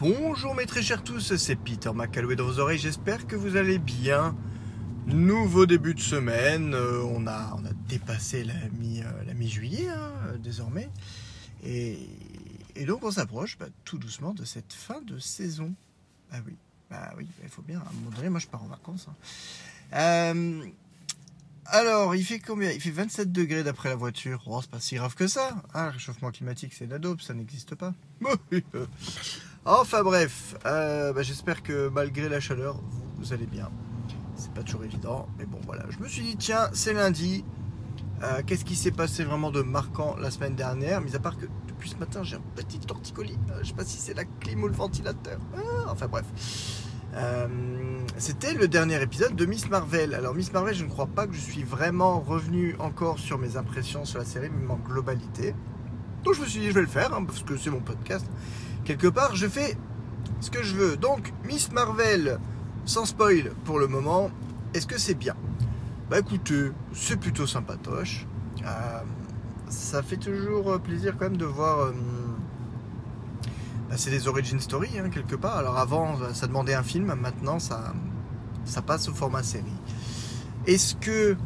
Bonjour 0.00 0.54
mes 0.54 0.64
très 0.64 0.80
chers 0.80 1.02
tous, 1.02 1.34
c'est 1.34 1.56
Peter 1.56 1.90
McCalloway 1.92 2.36
dans 2.36 2.44
vos 2.44 2.60
oreilles, 2.60 2.78
j'espère 2.78 3.26
que 3.26 3.34
vous 3.34 3.56
allez 3.56 3.78
bien. 3.78 4.36
Nouveau 5.06 5.66
début 5.66 5.92
de 5.92 6.00
semaine, 6.00 6.72
euh, 6.72 7.02
on, 7.02 7.26
a, 7.26 7.58
dépassé 7.88 8.44
la 8.44 8.54
euh, 8.54 9.34
mi-juillet 9.34 9.88
hein, 9.88 10.12
euh, 10.28 10.38
désormais. 10.38 10.88
Et, 11.64 11.98
donc 12.86 13.02
on 13.02 13.10
s'approche 13.10 13.58
bah, 13.58 13.66
tout 13.84 13.98
doucement 13.98 14.34
de 14.34 14.44
cette 14.44 14.72
fin 14.72 15.00
de 15.00 15.18
saison. 15.18 15.74
Ah 16.30 16.36
oui, 16.46 16.54
bah 16.88 17.12
oui, 17.16 17.26
il 17.42 17.48
faut 17.48 17.62
bien, 17.62 17.80
à 17.80 18.30
moi 18.30 18.38
je 18.38 18.46
pars 18.46 18.62
en 18.62 18.68
vacances. 18.68 19.08
hein. 19.92 20.70
Alors, 21.70 22.14
il 22.14 22.24
fait 22.24 22.38
combien? 22.38 22.70
Il 22.70 22.80
fait 22.80 22.90
27 22.90 23.30
degrés 23.30 23.62
d'après 23.62 23.90
la 23.90 23.94
voiture. 23.94 24.42
Oh, 24.46 24.60
c'est 24.62 24.70
pas 24.70 24.80
si 24.80 24.94
grave 24.94 25.14
que 25.14 25.26
ça. 25.26 25.62
Ah, 25.74 25.86
le 25.86 25.90
réchauffement 25.92 26.30
climatique, 26.30 26.72
c'est 26.72 26.86
la 26.86 26.98
dope, 26.98 27.20
ça 27.20 27.34
n'existe 27.34 27.74
pas. 27.74 27.92
enfin 29.68 30.02
bref, 30.02 30.56
euh, 30.66 31.12
bah, 31.12 31.22
j'espère 31.22 31.62
que 31.62 31.88
malgré 31.88 32.28
la 32.28 32.40
chaleur, 32.40 32.80
vous, 33.18 33.32
allez 33.32 33.46
bien. 33.46 33.70
C'est 34.34 34.52
pas 34.52 34.62
toujours 34.62 34.84
évident, 34.84 35.28
mais 35.38 35.44
bon 35.44 35.58
voilà. 35.66 35.84
Je 35.90 35.98
me 35.98 36.08
suis 36.08 36.22
dit, 36.22 36.36
tiens, 36.36 36.68
c'est 36.72 36.92
lundi. 36.92 37.44
Euh, 38.22 38.42
Qu'est-ce 38.46 38.64
qui 38.64 38.76
s'est 38.76 38.90
passé 38.90 39.24
vraiment 39.24 39.50
de 39.50 39.62
marquant 39.62 40.16
la 40.18 40.30
semaine 40.30 40.54
dernière? 40.54 41.00
Mis 41.00 41.14
à 41.14 41.18
part 41.18 41.36
que 41.36 41.46
depuis 41.66 41.90
ce 41.90 41.96
matin, 41.96 42.22
j'ai 42.22 42.36
un 42.36 42.42
petit 42.56 42.78
torticolis. 42.78 43.38
Euh, 43.50 43.58
je 43.62 43.68
sais 43.68 43.74
pas 43.74 43.84
si 43.84 43.98
c'est 43.98 44.14
la 44.14 44.24
clim 44.24 44.62
ou 44.62 44.68
le 44.68 44.74
ventilateur. 44.74 45.38
Ah, 45.56 45.90
enfin 45.90 46.06
bref. 46.06 46.24
C'était 48.16 48.54
le 48.54 48.68
dernier 48.68 49.02
épisode 49.02 49.34
de 49.34 49.44
Miss 49.44 49.68
Marvel. 49.68 50.14
Alors 50.14 50.34
Miss 50.34 50.52
Marvel, 50.52 50.74
je 50.74 50.84
ne 50.84 50.88
crois 50.88 51.06
pas 51.06 51.26
que 51.26 51.34
je 51.34 51.40
suis 51.40 51.64
vraiment 51.64 52.20
revenu 52.20 52.76
encore 52.78 53.18
sur 53.18 53.38
mes 53.38 53.56
impressions 53.56 54.04
sur 54.04 54.18
la 54.18 54.24
série, 54.24 54.50
même 54.50 54.70
en 54.70 54.76
globalité. 54.76 55.54
Donc 56.22 56.34
je 56.34 56.40
me 56.40 56.46
suis 56.46 56.60
dit, 56.60 56.68
je 56.68 56.74
vais 56.74 56.80
le 56.80 56.86
faire, 56.86 57.14
hein, 57.14 57.24
parce 57.24 57.42
que 57.42 57.56
c'est 57.56 57.70
mon 57.70 57.80
podcast. 57.80 58.26
Quelque 58.88 59.06
part, 59.08 59.36
je 59.36 59.46
fais 59.46 59.76
ce 60.40 60.50
que 60.50 60.62
je 60.62 60.74
veux. 60.74 60.96
Donc, 60.96 61.34
Miss 61.44 61.70
Marvel, 61.72 62.38
sans 62.86 63.04
spoil 63.04 63.52
pour 63.66 63.78
le 63.78 63.86
moment, 63.86 64.30
est-ce 64.72 64.86
que 64.86 64.98
c'est 64.98 65.14
bien? 65.14 65.34
Bah 66.08 66.20
écoutez, 66.20 66.72
c'est 66.94 67.18
plutôt 67.20 67.46
sympatoche. 67.46 68.26
Euh, 68.64 69.00
ça 69.68 70.02
fait 70.02 70.16
toujours 70.16 70.72
euh, 70.72 70.78
plaisir 70.78 71.16
quand 71.18 71.26
même 71.26 71.36
de 71.36 71.44
voir... 71.44 71.80
euh, 71.80 71.92
bah, 73.90 73.96
c'est 73.98 74.08
des 74.10 74.26
origin 74.26 74.58
story 74.58 74.98
hein, 74.98 75.10
quelque 75.10 75.34
part. 75.36 75.58
Alors 75.58 75.76
avant, 75.76 76.16
ça 76.32 76.46
demandait 76.46 76.72
un 76.72 76.82
film, 76.82 77.12
maintenant 77.14 77.58
ça, 77.58 77.92
ça 78.64 78.80
passe 78.80 79.06
au 79.10 79.12
format 79.12 79.42
série. 79.42 79.64
Est-ce 80.66 80.94
que 80.96 81.36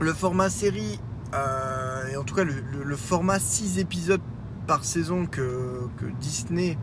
le 0.00 0.12
format 0.12 0.50
série, 0.50 0.98
et 2.12 2.16
en 2.16 2.24
tout 2.24 2.34
cas 2.34 2.42
le, 2.44 2.54
le- 2.72 2.82
le 2.82 2.96
format 2.96 3.38
6 3.38 3.78
épisodes 3.78 4.20
par 4.68 4.84
saison 4.84 5.24
que, 5.24 5.88
Disney 6.20 6.76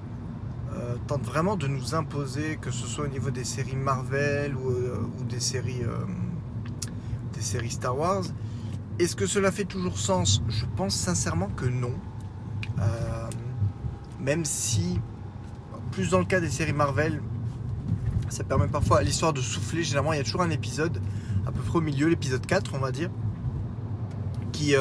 euh, 0.73 0.95
tente 1.05 1.22
vraiment 1.22 1.55
de 1.55 1.67
nous 1.67 1.94
imposer, 1.94 2.58
que 2.59 2.72
ce 2.72 2.88
soit 2.88 3.05
au 3.05 3.08
niveau 3.08 3.30
des 3.30 3.44
séries 3.44 3.75
Marvel 3.75 4.55
ou, 4.55 4.72
euh, 4.72 4.97
des 5.30 5.39
séries 5.39 5.83
euh, 5.83 6.03
des 7.33 7.41
séries 7.41 7.69
Star 7.69 7.95
Wars, 7.95 8.23
est-ce 8.97 9.16
que 9.16 9.28
cela 9.28 9.52
fait 9.52 9.66
toujours 9.66 10.00
sens? 10.00 10.41
Je 10.50 10.66
pense 10.75 10.95
sincèrement 10.95 11.47
que 11.47 11.66
non. 11.66 11.94
Même 14.19 14.44
si, 14.44 15.00
plus 15.91 16.09
dans 16.09 16.17
le 16.17 16.25
cas 16.25 16.39
des 16.39 16.50
séries 16.50 16.73
Marvel, 16.73 17.22
ça 18.30 18.44
permet 18.44 18.67
parfois 18.67 19.00
à 19.00 19.03
l'histoire 19.03 19.33
de 19.33 19.41
souffler. 19.41 19.83
Généralement, 19.83 20.13
il 20.13 20.17
y 20.17 20.19
a 20.19 20.23
toujours 20.23 20.41
un 20.41 20.50
épisode, 20.50 21.00
à 21.45 21.52
peu 21.52 21.61
près 21.61 21.78
au 21.78 21.81
milieu, 21.81 22.08
l'épisode 22.08 22.44
4, 22.44 22.72
on 22.73 22.80
va 22.80 22.91
dire, 22.91 23.11
qui, 24.52 24.73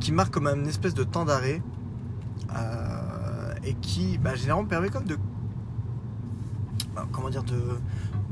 qui 0.00 0.10
marque 0.10 0.34
comme 0.34 0.48
une 0.48 0.66
espèce 0.66 0.94
de 0.94 1.04
temps 1.04 1.24
d'arrêt 1.24 1.62
et 3.64 3.74
qui, 3.74 4.18
bah, 4.18 4.34
généralement, 4.34 4.68
permet 4.68 4.88
comme 4.90 5.04
de. 5.04 5.16
bah, 6.94 7.06
comment 7.12 7.30
dire, 7.30 7.42
de, 7.44 7.58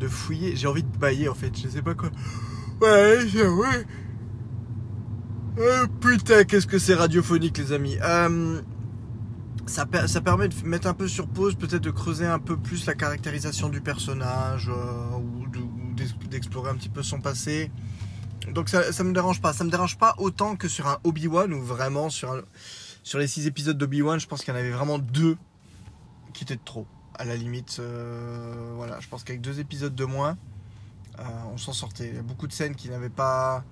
fouiller. 0.08 0.56
J'ai 0.56 0.66
envie 0.68 0.82
de 0.82 0.96
bailler 0.98 1.28
en 1.28 1.34
fait, 1.34 1.56
je 1.58 1.68
sais 1.68 1.82
pas 1.82 1.94
quoi. 1.94 2.10
Ouais, 2.80 3.24
vrai. 3.46 3.86
Oh, 5.58 5.86
putain, 6.00 6.44
qu'est-ce 6.44 6.66
que 6.66 6.78
c'est 6.78 6.94
radiophonique, 6.94 7.56
les 7.58 7.72
amis. 7.72 7.96
Euh, 8.02 8.60
ça, 9.66 9.86
per- 9.86 10.08
ça 10.08 10.20
permet 10.20 10.48
de 10.48 10.54
mettre 10.66 10.88
un 10.88 10.94
peu 10.94 11.06
sur 11.06 11.28
pause, 11.28 11.54
peut-être 11.54 11.82
de 11.82 11.90
creuser 11.92 12.26
un 12.26 12.40
peu 12.40 12.56
plus 12.56 12.86
la 12.86 12.94
caractérisation 12.94 13.68
du 13.68 13.80
personnage 13.80 14.68
euh, 14.68 15.16
ou 15.16 15.46
de- 15.48 15.60
ou 15.60 15.94
d'ex- 15.94 16.16
d'explorer 16.28 16.70
un 16.70 16.74
petit 16.74 16.88
peu 16.88 17.02
son 17.04 17.20
passé. 17.20 17.70
Donc 18.52 18.68
ça, 18.68 18.92
ça 18.92 19.04
me 19.04 19.12
dérange 19.12 19.40
pas. 19.40 19.52
Ça 19.52 19.62
me 19.64 19.70
dérange 19.70 19.96
pas 19.96 20.14
autant 20.18 20.56
que 20.56 20.66
sur 20.68 20.88
un 20.88 20.98
Obi-Wan 21.04 21.52
ou 21.54 21.62
vraiment 21.62 22.10
sur, 22.10 22.32
un- 22.32 22.42
sur 23.04 23.20
les 23.20 23.28
six 23.28 23.46
épisodes 23.46 23.78
d'Obi-Wan, 23.78 24.18
je 24.18 24.26
pense 24.26 24.42
qu'il 24.42 24.52
y 24.52 24.56
en 24.56 24.58
avait 24.58 24.72
vraiment 24.72 24.98
deux 24.98 25.36
qui 26.32 26.42
étaient 26.42 26.56
de 26.56 26.64
trop. 26.64 26.86
À 27.16 27.24
la 27.24 27.36
limite, 27.36 27.76
euh, 27.78 28.72
voilà, 28.74 28.98
je 28.98 29.06
pense 29.08 29.22
qu'avec 29.22 29.40
deux 29.40 29.60
épisodes 29.60 29.94
de 29.94 30.04
moins, 30.04 30.36
euh, 31.20 31.22
on 31.52 31.56
s'en 31.58 31.72
sortait. 31.72 32.08
Il 32.08 32.16
y 32.16 32.18
a 32.18 32.22
beaucoup 32.22 32.48
de 32.48 32.52
scènes 32.52 32.74
qui 32.74 32.88
n'avaient 32.88 33.08
pas, 33.08 33.62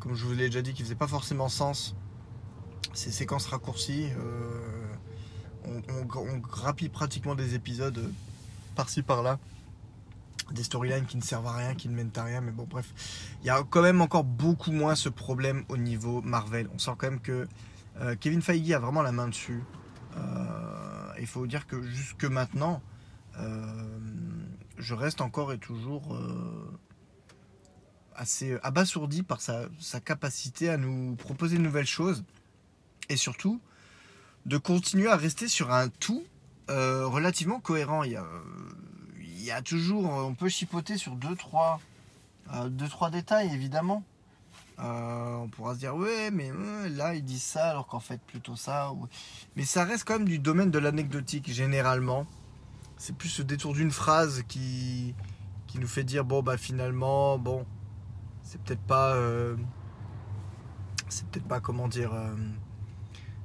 comme 0.00 0.14
je 0.14 0.24
vous 0.24 0.32
l'ai 0.32 0.46
déjà 0.46 0.62
dit, 0.62 0.72
qui 0.72 0.82
faisaient 0.82 0.94
pas 0.94 1.06
forcément 1.08 1.50
sens. 1.50 1.94
Ces 2.94 3.10
séquences 3.10 3.46
raccourcies. 3.46 4.08
euh, 4.16 4.94
on, 5.66 5.82
on- 5.92 6.18
on 6.34 6.38
grappille 6.38 6.88
pratiquement 6.88 7.34
des 7.34 7.54
épisodes 7.54 8.10
par-ci 8.74 9.02
par-là. 9.02 9.38
Des 10.52 10.62
storylines 10.62 11.04
qui 11.04 11.18
ne 11.18 11.22
servent 11.22 11.48
à 11.48 11.52
rien, 11.56 11.74
qui 11.74 11.90
ne 11.90 11.94
mènent 11.94 12.12
à 12.16 12.22
rien, 12.24 12.40
mais 12.40 12.52
bon, 12.52 12.64
bref. 12.70 12.94
Il 13.42 13.46
y 13.46 13.50
a 13.50 13.62
quand 13.68 13.82
même 13.82 14.00
encore 14.00 14.24
beaucoup 14.24 14.72
moins 14.72 14.94
ce 14.94 15.10
problème 15.10 15.64
au 15.68 15.76
niveau 15.76 16.22
Marvel. 16.22 16.70
On 16.74 16.78
sent 16.78 16.92
quand 16.96 17.10
même 17.10 17.20
que 17.20 17.46
euh, 18.00 18.16
Kevin 18.16 18.42
Feige 18.42 18.70
a 18.72 18.78
vraiment 18.78 19.02
la 19.02 19.12
main 19.12 19.28
dessus. 19.28 19.62
Euh, 20.16 21.12
Il 21.20 21.26
faut 21.26 21.46
dire 21.46 21.66
que 21.66 21.82
jusque 21.82 22.24
maintenant, 22.24 22.82
euh, 23.38 23.98
je 24.78 24.94
reste 24.94 25.20
encore 25.20 25.52
et 25.52 25.58
toujours 25.58 26.16
assez 28.14 28.58
abasourdi 28.62 29.22
par 29.22 29.40
sa, 29.40 29.68
capacité 30.04 30.70
à 30.70 30.76
nous 30.76 31.16
proposer 31.16 31.56
de 31.56 31.62
nouvelles 31.62 31.86
choses 31.86 32.24
et 33.08 33.16
surtout 33.16 33.60
de 34.46 34.58
continuer 34.58 35.08
à 35.08 35.16
rester 35.16 35.48
sur 35.48 35.72
un 35.72 35.88
tout 35.88 36.24
relativement 36.68 37.60
cohérent. 37.60 38.02
Il 38.04 38.12
y, 38.12 38.16
a, 38.16 38.24
il 39.20 39.44
y 39.44 39.50
a 39.50 39.62
toujours, 39.62 40.04
on 40.04 40.34
peut 40.34 40.48
chipoter 40.48 40.96
sur 40.96 41.14
deux 41.14 41.36
trois, 41.36 41.80
euh, 42.52 42.68
deux, 42.68 42.88
trois 42.88 43.10
détails 43.10 43.52
évidemment. 43.54 44.02
Euh, 44.80 45.34
on 45.36 45.48
pourra 45.48 45.74
se 45.74 45.80
dire 45.80 45.96
ouais 45.96 46.30
mais 46.30 46.52
euh, 46.52 46.88
là 46.90 47.12
ils 47.12 47.24
disent 47.24 47.42
ça 47.42 47.70
alors 47.70 47.86
qu'en 47.86 48.00
fait 48.00 48.20
plutôt 48.20 48.54
ça. 48.56 48.92
Mais 49.56 49.64
ça 49.64 49.84
reste 49.84 50.04
quand 50.04 50.18
même 50.18 50.28
du 50.28 50.38
domaine 50.38 50.70
de 50.70 50.78
l'anecdotique 50.78 51.52
généralement. 51.52 52.26
C'est 52.96 53.16
plus 53.16 53.28
ce 53.28 53.42
détour 53.42 53.74
d'une 53.74 53.90
phrase 53.90 54.44
qui, 54.46 55.14
qui 55.66 55.78
nous 55.78 55.88
fait 55.88 56.04
dire 56.04 56.24
bon 56.24 56.42
bah 56.42 56.56
finalement 56.56 57.38
bon 57.38 57.64
c'est 58.42 58.60
peut-être 58.62 58.82
pas 58.82 59.14
euh, 59.14 59.56
c'est 61.08 61.26
peut-être 61.28 61.48
pas 61.48 61.60
comment 61.60 61.88
dire 61.88 62.12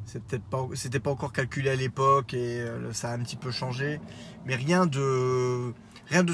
c'était 0.05 0.99
pas 0.99 1.11
encore 1.11 1.33
calculé 1.33 1.69
à 1.71 1.75
l'époque 1.75 2.33
et 2.33 2.63
ça 2.91 3.09
a 3.09 3.13
un 3.15 3.19
petit 3.19 3.37
peu 3.37 3.51
changé 3.51 3.99
mais 4.45 4.55
rien 4.55 4.85
de 4.85 5.73
rien 6.07 6.23
de 6.23 6.33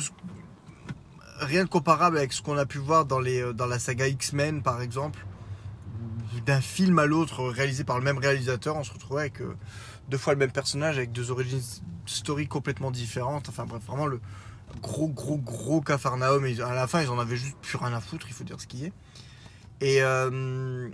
rien 1.40 1.64
de 1.64 1.70
comparable 1.70 2.18
avec 2.18 2.34
ce 2.34 2.42
qu'on 2.42 2.58
a 2.58 2.66
pu 2.66 2.78
voir 2.78 3.06
dans 3.06 3.20
les 3.20 3.42
euh, 3.42 3.54
dans 3.54 3.66
la 3.66 3.80
saga 3.80 4.08
X-Men 4.08 4.62
par 4.62 4.82
exemple 4.82 5.26
d'un 6.46 6.62
film 6.62 7.00
à 7.00 7.06
l'autre 7.06 7.44
réalisé 7.44 7.84
par 7.84 7.98
le 7.98 8.04
même 8.04 8.18
réalisateur 8.18 8.76
on 8.76 8.84
se 8.84 8.94
retrouvait 8.94 9.22
avec 9.22 9.42
euh, 9.42 9.56
deux 10.10 10.18
fois 10.18 10.34
le 10.34 10.40
même 10.40 10.52
personnage 10.52 10.98
avec 10.98 11.12
deux 11.12 11.32
origines 11.32 11.62
story 12.06 12.48
complètement 12.48 12.92
différentes. 12.92 13.50
Enfin 13.50 13.66
bref 13.66 13.82
vraiment 13.86 14.08
le 14.08 14.20
gros 14.82 15.08
gros 15.08 15.38
gros 15.38 15.82
cafarnaum. 15.82 16.46
Et 16.46 16.60
à 16.62 16.74
la 16.74 16.88
fin 16.88 17.02
ils 17.02 17.10
en 17.10 17.20
avaient 17.20 17.38
juste 17.38 17.58
plus 17.62 17.78
rien 17.78 17.94
à 17.94 18.02
foutre 18.02 18.28
il 18.30 18.34
faut 18.34 18.44
dire 18.44 18.60
ce 18.60 18.68
qui 18.68 18.86
est. 18.86 18.94
Et 19.82 20.02
euh, 20.02 20.90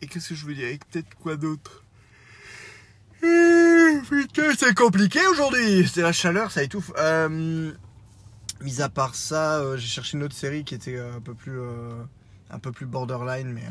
et 0.00 0.06
qu'est-ce 0.06 0.30
que 0.30 0.34
je 0.34 0.46
veux 0.46 0.54
dire? 0.54 0.68
Et 0.68 0.78
peut-être 0.78 1.14
quoi 1.20 1.36
d'autre? 1.36 1.84
Eh, 3.22 3.98
Putain, 4.08 4.52
c'est 4.56 4.74
compliqué 4.74 5.18
aujourd'hui. 5.26 5.88
C'est 5.92 6.02
la 6.02 6.12
chaleur, 6.12 6.52
ça 6.52 6.62
étouffe. 6.62 6.92
Euh, 6.98 7.72
mis 8.62 8.82
à 8.82 8.88
part 8.88 9.14
ça, 9.14 9.58
euh, 9.58 9.76
j'ai 9.76 9.86
cherché 9.86 10.16
une 10.16 10.24
autre 10.24 10.34
série 10.34 10.64
qui 10.64 10.74
était 10.74 10.96
euh, 10.96 11.16
un 11.16 11.20
peu 11.20 11.34
plus, 11.34 11.60
euh, 11.60 12.02
un 12.50 12.58
peu 12.58 12.72
plus 12.72 12.86
borderline, 12.86 13.52
mais 13.52 13.64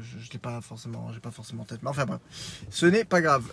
je, 0.00 0.18
je 0.18 0.32
l'ai 0.32 0.38
pas 0.38 0.60
forcément, 0.60 1.12
j'ai 1.12 1.20
pas 1.20 1.30
forcément 1.30 1.62
en 1.62 1.66
tête. 1.66 1.82
Mais 1.82 1.90
enfin 1.90 2.06
bref, 2.06 2.20
ce 2.70 2.86
n'est 2.86 3.04
pas 3.04 3.20
grave. 3.20 3.44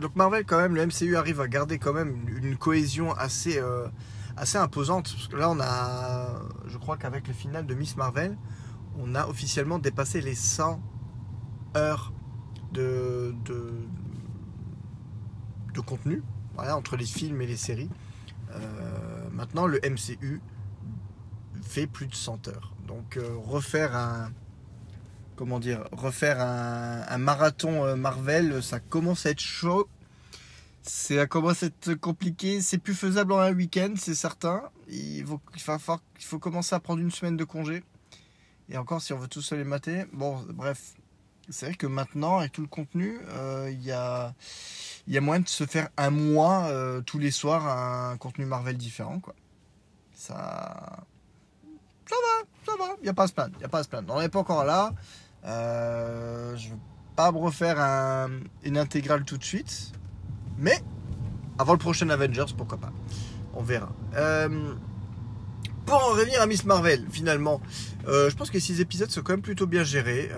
Donc 0.00 0.16
Marvel 0.16 0.44
quand 0.44 0.58
même, 0.58 0.74
le 0.74 0.86
MCU 0.86 1.16
arrive 1.16 1.40
à 1.40 1.48
garder 1.48 1.78
quand 1.78 1.92
même 1.92 2.16
une, 2.28 2.56
cohésion 2.56 3.12
assez, 3.12 3.60
imposante. 4.54 5.12
Parce 5.12 5.28
que 5.28 5.36
là, 5.36 5.50
on 5.50 5.60
a, 5.60 6.42
je 6.66 6.78
crois 6.78 6.96
qu'avec 6.96 7.26
le 7.26 7.34
final 7.34 7.66
de 7.66 7.74
Miss 7.74 7.96
Marvel, 7.96 8.36
on 8.98 9.14
a 9.14 9.26
officiellement 9.26 9.78
dépassé 9.78 10.20
les 10.20 10.34
100 10.34 10.80
heures 11.76 12.12
de, 12.72 13.34
contenu 15.84 16.22
entre 16.56 16.96
les 16.96 17.06
films 17.06 17.40
et 17.42 17.46
les 17.46 17.56
séries. 17.56 17.90
Euh, 18.54 19.28
maintenant, 19.30 19.66
le 19.66 19.80
MCU 19.80 20.40
fait 21.62 21.86
plus 21.86 22.06
de 22.06 22.14
100 22.14 22.48
heures. 22.48 22.74
Donc, 22.86 23.16
euh, 23.16 23.34
refaire 23.36 23.96
un. 23.96 24.32
Comment 25.36 25.58
dire 25.58 25.84
Refaire 25.92 26.40
un, 26.40 27.18
marathon 27.18 27.84
euh, 27.84 27.96
Marvel, 27.96 28.62
ça 28.62 28.80
commence 28.80 29.26
à 29.26 29.30
être 29.30 29.40
chaud. 29.40 29.88
ça 30.82 31.26
commence 31.26 31.62
à 31.62 31.66
être 31.66 31.94
compliqué. 31.94 32.60
C'est 32.60 32.78
plus 32.78 32.94
faisable 32.94 33.32
en 33.32 33.38
un 33.38 33.52
week-end, 33.52 33.94
c'est 33.96 34.14
certain. 34.14 34.62
Il 34.88 35.24
faut, 35.24 35.40
il, 35.56 36.24
faut, 36.24 36.38
commencer 36.38 36.74
à 36.74 36.80
prendre 36.80 37.00
une 37.00 37.10
semaine 37.10 37.36
de 37.36 37.44
congé. 37.44 37.82
Et 38.68 38.76
encore, 38.76 39.00
si 39.00 39.12
on 39.12 39.18
veut 39.18 39.28
tous 39.28 39.42
se 39.42 39.54
les 39.54 39.64
mater. 39.64 40.04
Bon, 40.12 40.44
bref. 40.50 40.94
C'est 41.48 41.66
vrai 41.66 41.74
que 41.74 41.86
maintenant, 41.86 42.38
avec 42.38 42.52
tout 42.52 42.60
le 42.60 42.68
contenu, 42.68 43.18
euh, 43.28 43.68
il 43.70 43.82
y, 43.82 43.90
a, 43.90 44.32
y 45.08 45.18
moyen 45.20 45.40
de 45.40 45.48
se 45.48 45.66
faire 45.66 45.88
un 45.96 46.10
mois 46.10 46.66
euh, 46.66 47.00
tous 47.00 47.18
les 47.18 47.30
soirs 47.30 47.66
un 47.66 48.16
contenu 48.16 48.44
Marvel 48.44 48.76
différent. 48.76 49.18
Quoi. 49.18 49.34
Ça. 50.14 51.04
Ça 52.08 52.16
va, 52.16 52.46
ça 52.66 52.78
va. 52.78 52.94
Il 53.00 53.04
n'y 53.04 53.08
a 53.08 53.14
pas 53.14 53.24
à 53.24 53.26
se 53.26 53.32
plaindre. 53.32 53.56
Il 53.58 53.64
a 53.64 53.68
pas 53.68 53.80
à 53.80 53.82
se 53.82 53.88
plaindre. 53.88 54.14
On 54.14 54.20
n'est 54.20 54.28
pas 54.28 54.38
encore 54.38 54.64
là. 54.64 54.92
Euh, 55.44 56.56
je 56.56 56.68
ne 56.68 56.72
veux 56.74 56.78
pas 57.16 57.32
me 57.32 57.38
refaire 57.38 57.80
un, 57.80 58.30
une 58.62 58.78
intégrale 58.78 59.24
tout 59.24 59.38
de 59.38 59.44
suite. 59.44 59.92
Mais 60.58 60.80
avant 61.58 61.72
le 61.72 61.78
prochain 61.78 62.08
Avengers, 62.10 62.52
pourquoi 62.56 62.78
pas. 62.78 62.92
On 63.54 63.62
verra. 63.62 63.92
Pour 65.86 65.96
en 65.96 66.10
revenir 66.10 66.40
à 66.40 66.46
Miss 66.46 66.64
Marvel, 66.64 67.06
finalement, 67.10 67.60
je 68.06 68.34
pense 68.34 68.50
que 68.50 68.60
ces 68.60 68.80
épisodes 68.80 69.10
sont 69.10 69.22
quand 69.22 69.32
même 69.32 69.42
plutôt 69.42 69.66
bien 69.66 69.82
gérés. 69.82 70.30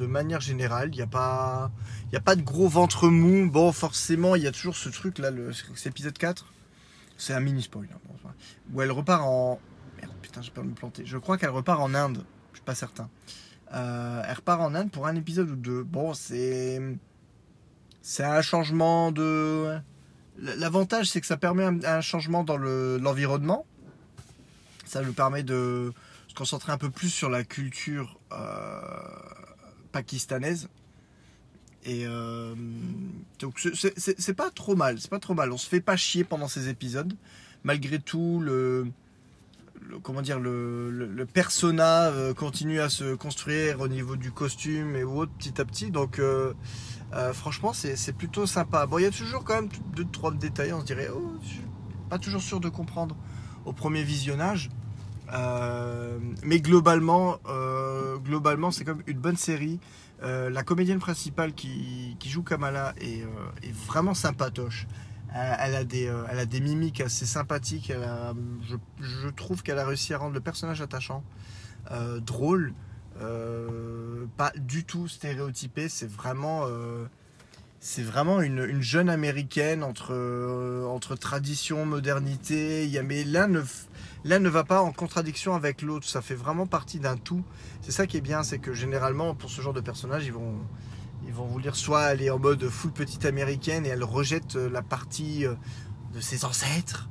De 0.00 0.06
manière 0.06 0.40
générale, 0.40 0.88
il 0.92 0.96
n'y 0.96 1.02
a, 1.02 1.06
pas, 1.06 1.70
y 2.10 2.16
a 2.16 2.20
pas 2.20 2.34
de 2.34 2.40
gros 2.40 2.68
ventre 2.68 3.08
mou. 3.08 3.50
Bon, 3.50 3.70
forcément, 3.70 4.34
il 4.34 4.42
y 4.42 4.46
a 4.46 4.52
toujours 4.52 4.76
ce 4.76 4.88
truc 4.88 5.18
là, 5.18 5.30
c'est 5.76 5.90
épisode 5.90 6.16
4. 6.16 6.46
C'est 7.18 7.34
un 7.34 7.40
mini 7.40 7.62
spoil. 7.62 7.86
Hein, 7.92 8.30
où 8.72 8.80
elle 8.80 8.90
repart 8.90 9.22
en. 9.22 9.60
Merde, 9.98 10.12
putain, 10.22 10.40
j'ai 10.40 10.50
peur 10.50 10.64
de 10.64 10.70
me 10.70 10.74
planter. 10.74 11.04
Je 11.04 11.18
crois 11.18 11.36
qu'elle 11.36 11.50
repart 11.50 11.80
en 11.80 11.94
Inde. 11.94 12.24
Je 12.52 12.58
suis 12.58 12.64
pas 12.64 12.74
certain. 12.74 13.10
elle 13.70 14.34
repart 14.34 14.62
en 14.62 14.74
Inde 14.74 14.90
pour 14.90 15.06
un 15.06 15.14
épisode 15.14 15.50
ou 15.50 15.56
deux. 15.56 15.82
Bon, 15.82 16.14
c'est 16.14 16.80
c'est 18.00 18.24
un 18.24 18.40
changement 18.40 19.12
de. 19.12 19.78
L'avantage, 20.38 21.10
c'est 21.10 21.20
que 21.20 21.26
ça 21.26 21.36
permet 21.36 21.64
un, 21.84 22.00
changement 22.00 22.42
dans 22.42 22.56
l'environnement. 22.56 23.66
ça 24.86 25.02
nous 25.02 25.12
permet 25.12 25.42
de 25.42 25.92
se 26.28 26.34
concentrer 26.34 26.72
un 26.72 26.78
peu 26.78 26.88
plus 26.88 27.10
sur 27.10 27.28
la 27.28 27.44
culture 27.44 28.18
euh, 28.32 28.38
pakistanaise. 29.92 30.68
Et 31.84 32.04
euh, 32.06 32.54
donc 33.38 33.58
c'est 33.96 34.34
pas 34.34 34.50
trop 34.50 34.76
mal, 34.76 35.00
c'est 35.00 35.10
pas 35.10 35.18
trop 35.18 35.34
mal. 35.34 35.52
On 35.52 35.56
se 35.56 35.68
fait 35.68 35.80
pas 35.80 35.96
chier 35.96 36.24
pendant 36.24 36.48
ces 36.48 36.68
épisodes, 36.68 37.14
malgré 37.64 37.98
tout 37.98 38.40
le, 38.40 38.88
comment 40.02 40.20
dire 40.20 40.38
le, 40.38 41.26
persona 41.32 42.08
euh, 42.08 42.34
continue 42.34 42.80
à 42.80 42.90
se 42.90 43.14
construire 43.14 43.80
au 43.80 43.88
niveau 43.88 44.16
du 44.16 44.30
costume 44.30 44.94
et 44.94 45.04
autres 45.04 45.32
petit 45.32 45.58
à 45.58 45.64
petit. 45.64 45.90
Donc 45.90 46.18
euh, 46.18 46.52
franchement, 47.32 47.72
c'est 47.72 48.12
plutôt 48.12 48.46
sympa. 48.46 48.84
Bon, 48.84 48.98
il 48.98 49.02
y 49.02 49.06
a 49.06 49.10
toujours 49.10 49.44
quand 49.44 49.54
même 49.54 49.70
deux, 49.96 50.04
trois 50.04 50.32
détails. 50.32 50.74
On 50.74 50.80
se 50.80 50.86
dirait, 50.86 51.08
oh, 51.08 51.32
je 51.42 51.48
suis 51.48 51.62
pas 52.10 52.18
toujours 52.18 52.42
sûr 52.42 52.60
de 52.60 52.68
comprendre 52.68 53.16
au 53.64 53.72
premier 53.72 54.02
visionnage. 54.02 54.68
Euh, 55.32 56.18
mais 56.44 56.60
globalement, 56.60 57.38
euh, 57.48 58.16
globalement, 58.18 58.70
c'est 58.70 58.84
comme 58.84 59.02
une 59.06 59.18
bonne 59.18 59.36
série. 59.36 59.80
la 60.22 60.62
comédienne 60.62 60.98
principale 60.98 61.52
qui, 61.52 62.16
joue 62.26 62.42
Kamala 62.42 62.94
est, 63.00 63.24
vraiment 63.86 64.14
sympatoche. 64.14 64.86
Elle 65.32 65.76
a, 65.76 65.84
des, 65.84 66.12
elle 66.30 66.38
a 66.40 66.46
des 66.46 66.60
mimiques 66.60 67.00
assez 67.00 67.24
sympathiques. 67.24 67.92
je, 69.00 69.28
trouve 69.30 69.62
qu'elle 69.62 69.78
a 69.78 69.86
réussi 69.86 70.12
à 70.12 70.18
rendre 70.18 70.34
le 70.34 70.40
personnage 70.40 70.82
attachant, 70.82 71.22
drôle. 72.20 72.74
Euh, 73.20 74.26
pas 74.36 74.52
du 74.56 74.84
tout 74.84 75.08
stéréotypé. 75.08 75.88
C'est 75.88 76.10
vraiment, 76.10 76.62
euh, 76.64 77.04
c'est 77.82 78.02
vraiment 78.02 78.42
une, 78.42 78.82
jeune 78.82 79.08
américaine 79.08 79.82
entre, 79.82 80.12
euh, 80.12 80.84
entre 80.86 81.16
tradition, 81.16 81.86
modernité. 81.86 82.86
Y 82.86 82.98
a, 82.98 83.02
mais 83.02 83.24
l'un 83.24 83.48
ne, 83.48 83.62
ne 84.24 84.48
va 84.50 84.64
pas 84.64 84.82
en 84.82 84.92
contradiction 84.92 85.54
avec 85.54 85.80
l'autre. 85.80 86.06
Ça 86.06 86.20
fait 86.20 86.34
vraiment 86.34 86.66
partie 86.66 87.00
d'un 87.00 87.16
tout. 87.16 87.42
C'est 87.80 87.90
ça 87.90 88.06
qui 88.06 88.18
est 88.18 88.20
bien, 88.20 88.42
c'est 88.42 88.58
que 88.58 88.74
généralement 88.74 89.34
pour 89.34 89.48
ce 89.48 89.62
genre 89.62 89.72
de 89.72 89.80
personnage, 89.80 90.26
ils 90.26 90.32
vont, 90.32 90.56
ils 91.26 91.32
vont 91.32 91.46
vous 91.46 91.60
dire 91.62 91.74
soit 91.74 92.14
est 92.14 92.28
en 92.28 92.38
mode 92.38 92.68
full 92.68 92.92
petite 92.92 93.24
américaine 93.24 93.86
et 93.86 93.88
elle 93.88 94.04
rejette 94.04 94.56
la 94.56 94.82
partie 94.82 95.46
de 96.12 96.20
ses 96.20 96.44
ancêtres. 96.44 97.08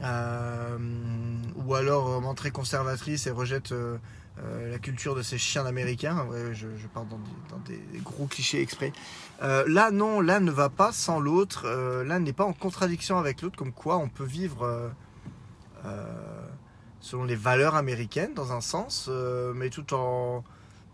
ou 0.00 1.74
alors 1.74 2.24
euh, 2.24 2.34
très 2.34 2.52
conservatrice 2.52 3.26
et 3.26 3.32
rejette 3.32 3.74
euh, 4.44 4.70
la 4.70 4.78
culture 4.78 5.14
de 5.14 5.22
ces 5.22 5.38
chiens 5.38 5.64
américains. 5.64 6.26
je, 6.52 6.66
parle 6.92 7.06
dans 7.08 7.58
des, 7.66 7.80
gros 8.00 8.26
clichés 8.26 8.60
exprès. 8.60 8.92
Euh, 9.42 9.64
là, 9.66 9.90
non, 9.90 10.20
l'un 10.20 10.40
ne 10.40 10.50
va 10.50 10.68
pas 10.68 10.92
sans 10.92 11.20
l'autre. 11.20 11.62
Euh, 11.64 12.04
l'un 12.04 12.20
n'est 12.20 12.34
pas 12.34 12.44
en 12.44 12.52
contradiction 12.52 13.16
avec 13.16 13.40
l'autre, 13.40 13.56
comme 13.56 13.72
quoi 13.72 13.96
on 13.96 14.08
peut 14.08 14.24
vivre 14.24 14.92
selon 17.00 17.22
les 17.22 17.36
valeurs 17.36 17.76
américaines 17.76 18.34
dans 18.34 18.52
un 18.52 18.60
sens, 18.60 19.08
mais 19.54 19.70
tout 19.70 19.94
en 19.94 20.42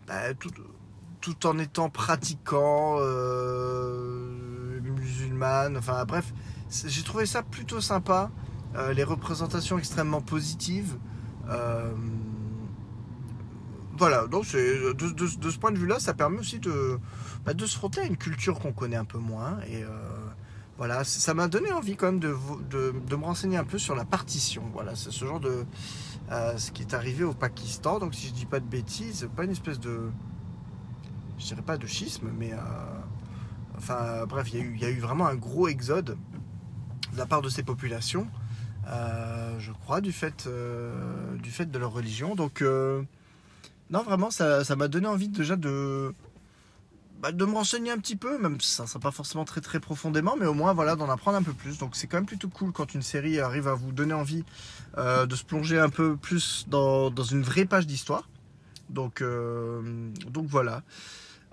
bah, 0.07 0.35
tout, 1.23 1.47
en 1.47 1.59
étant 1.59 1.89
pratiquant, 1.89 2.99
musulmane. 4.83 5.79
Enfin, 5.79 6.05
bref, 6.05 6.33
j'ai 6.85 7.03
trouvé 7.03 7.25
ça 7.25 7.43
plutôt 7.43 7.81
sympa. 7.81 8.31
les 8.95 9.05
représentations 9.05 9.79
extrêmement 9.79 10.21
positives 10.21 10.99
voilà, 14.03 14.27
donc 14.27 14.45
de, 14.53 14.93
de, 14.93 15.51
ce 15.51 15.59
point 15.59 15.71
de 15.71 15.79
vue-là, 15.79 16.01
ça 16.01 16.13
permet 16.13 16.41
aussi 16.41 16.59
de, 16.59 16.99
bah, 17.45 17.55
de 17.55 17.65
se 17.67 17.77
frotter 17.77 18.01
à 18.01 18.05
une 18.05 18.17
culture 18.17 18.59
qu'on 18.59 18.73
connaît 18.73 18.97
un 18.97 19.05
peu 19.05 19.19
moins. 19.19 19.61
Et 19.69 19.85
euh, 19.85 19.89
voilà, 20.77 21.05
ça 21.05 21.35
m'a 21.35 21.47
donné 21.47 21.71
envie 21.73 21.95
quand 21.95 22.07
même 22.07 22.19
de, 22.19 22.35
me 23.17 23.25
renseigner 23.25 23.59
un 23.59 23.65
peu 23.65 23.79
sur 23.79 23.95
la 23.95 24.05
partition. 24.05 24.65
Voilà, 24.73 24.97
c'est 24.97 25.13
ce 25.13 25.25
genre 25.25 25.39
de. 25.39 25.65
Euh, 26.33 26.59
ce 26.59 26.73
qui 26.73 26.83
est 26.83 26.95
arrivé 26.95 27.23
au 27.23 27.33
Pakistan. 27.33 28.01
Donc, 28.01 28.17
si 28.17 28.27
je 28.27 28.33
dis 28.33 28.45
pas 28.45 28.59
de 28.59 28.67
bêtises, 28.67 29.31
pas 29.37 29.45
une 29.45 29.53
espèce 29.53 29.79
de. 29.79 30.11
Je 31.39 31.45
dirais 31.45 31.63
pas 31.63 31.77
de 31.77 31.87
schisme, 31.87 32.29
mais. 32.37 32.53
Euh, 32.55 32.57
enfin, 33.77 34.27
bref, 34.27 34.53
il 34.53 34.79
y, 34.79 34.81
y, 34.81 34.85
a 34.85 34.91
eu 34.91 34.99
vraiment 34.99 35.29
un 35.29 35.37
gros 35.37 35.69
exode 35.69 36.17
de 37.13 37.19
la 37.19 37.27
part 37.27 37.41
de 37.41 37.49
ces 37.49 37.63
populations. 37.63 38.27
je 38.85 39.71
crois, 39.71 40.01
du 40.01 40.11
fait, 40.11 40.49
du 41.41 41.51
fait 41.53 41.71
de 41.71 41.79
leur 41.79 41.93
religion. 41.93 42.35
Donc. 42.35 42.65
Non, 43.93 44.03
vraiment, 44.03 44.31
ça 44.31 44.77
m'a 44.77 44.89
donné 44.89 45.07
envie 45.07 45.29
déjà 45.29 45.55
de, 45.55 46.15
bah, 47.23 47.31
de 47.31 47.45
me 47.45 47.53
renseigner 47.53 47.93
un 47.93 47.99
petit 47.99 48.17
peu, 48.17 48.37
même 48.37 48.61
ça 48.61 48.83
ne 48.83 48.89
sera 48.89 48.99
pas 48.99 49.13
forcément 49.13 49.45
très 49.45 49.61
très 49.61 49.79
profondément, 49.79 50.35
mais 50.37 50.47
au 50.47 50.55
moins 50.55 50.73
voilà 50.73 50.97
d'en 50.97 51.09
apprendre 51.09 51.39
un 51.39 51.43
peu 51.45 51.53
plus. 51.53 51.79
Donc 51.79 51.95
c'est 51.95 52.09
quand 52.09 52.17
même 52.17 52.27
plutôt 52.27 52.49
cool 52.49 52.73
quand 52.73 52.95
une 52.95 53.03
série 53.03 53.39
arrive 53.39 53.69
à 53.69 53.75
vous 53.75 53.93
donner 53.93 54.13
envie 54.13 54.45
euh, 54.99 55.25
de 55.25 55.37
se 55.37 55.45
plonger 55.45 55.79
un 55.79 55.89
peu 55.89 56.17
plus 56.17 56.67
dans, 56.69 57.13
une 57.13 57.43
vraie 57.43 57.65
page 57.65 57.87
d'histoire. 57.87 58.29
Donc, 58.91 59.21
euh, 59.21 59.81
donc 60.27 60.47
voilà. 60.47 60.83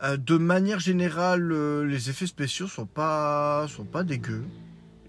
Euh, 0.01 0.17
de 0.17 0.37
manière 0.37 0.79
générale, 0.79 1.53
les 1.83 2.09
effets 2.09 2.25
spéciaux 2.25 2.67
sont 2.67 2.87
pas 2.87 3.67
sont 3.67 3.85
pas 3.85 4.03
dégueux. 4.03 4.45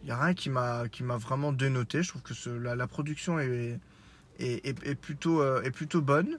Il 0.02 0.06
n'y 0.06 0.10
a 0.10 0.20
rien 0.22 0.34
qui 0.34 0.50
m'a 0.50 1.16
vraiment 1.16 1.52
dénoté. 1.52 2.02
Je 2.02 2.08
trouve 2.08 2.22
que 2.22 2.50
la, 2.50 2.86
production 2.86 3.38
est 3.38 3.78
plutôt 5.00 6.02
bonne. 6.02 6.38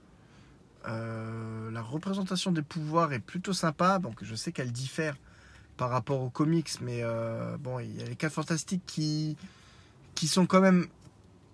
Euh, 0.87 1.71
la 1.71 1.81
représentation 1.81 2.51
des 2.51 2.61
pouvoirs 2.61 3.13
est 3.13 3.19
plutôt 3.19 3.53
sympa. 3.53 3.99
Donc 3.99 4.23
je 4.23 4.35
sais 4.35 4.51
qu'elle 4.51 4.71
diffère 4.71 5.15
par 5.77 5.89
rapport 5.89 6.21
aux 6.21 6.29
comics, 6.29 6.69
mais 6.81 6.99
euh, 7.01 7.57
bon, 7.57 7.79
il 7.79 7.97
y 7.97 8.01
a 8.01 8.05
les 8.05 8.15
4 8.15 8.31
fantastiques 8.31 8.83
qui, 8.85 9.37
qui 10.15 10.27
sont 10.27 10.45
quand 10.45 10.61
même 10.61 10.87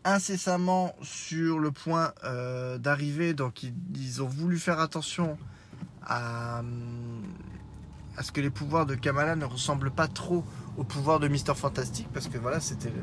incessamment 0.04 0.96
sur 1.02 1.60
le 1.60 1.72
point 1.72 2.14
euh, 2.24 2.78
d'arriver. 2.78 3.34
Donc 3.34 3.64
ils, 3.64 4.22
ont 4.22 4.28
voulu 4.28 4.60
faire 4.60 4.80
attention 4.80 5.38
à, 6.04 6.62
à 8.18 8.24
ce 8.24 8.32
que 8.32 8.42
les 8.42 8.50
pouvoirs 8.50 8.86
de 8.86 8.96
Kamala 8.96 9.36
ne 9.36 9.46
ressemblent 9.46 9.92
pas 9.92 10.08
trop 10.08 10.44
aux 10.78 10.84
pouvoirs 10.84 11.20
de 11.20 11.28
Mister 11.28 11.56
Fantastic, 11.56 12.08
parce 12.14 12.28
que 12.28 12.38
voilà, 12.38 12.60
c'était 12.60 12.94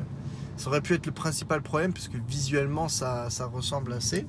ça 0.57 0.69
aurait 0.69 0.81
pu 0.81 0.93
être 0.93 1.05
le 1.05 1.11
principal 1.11 1.61
problème, 1.61 1.93
puisque 1.93 2.15
visuellement 2.15 2.87
ça, 2.87 3.29
ça 3.29 3.45
ressemble 3.45 3.93
assez. 3.93 4.25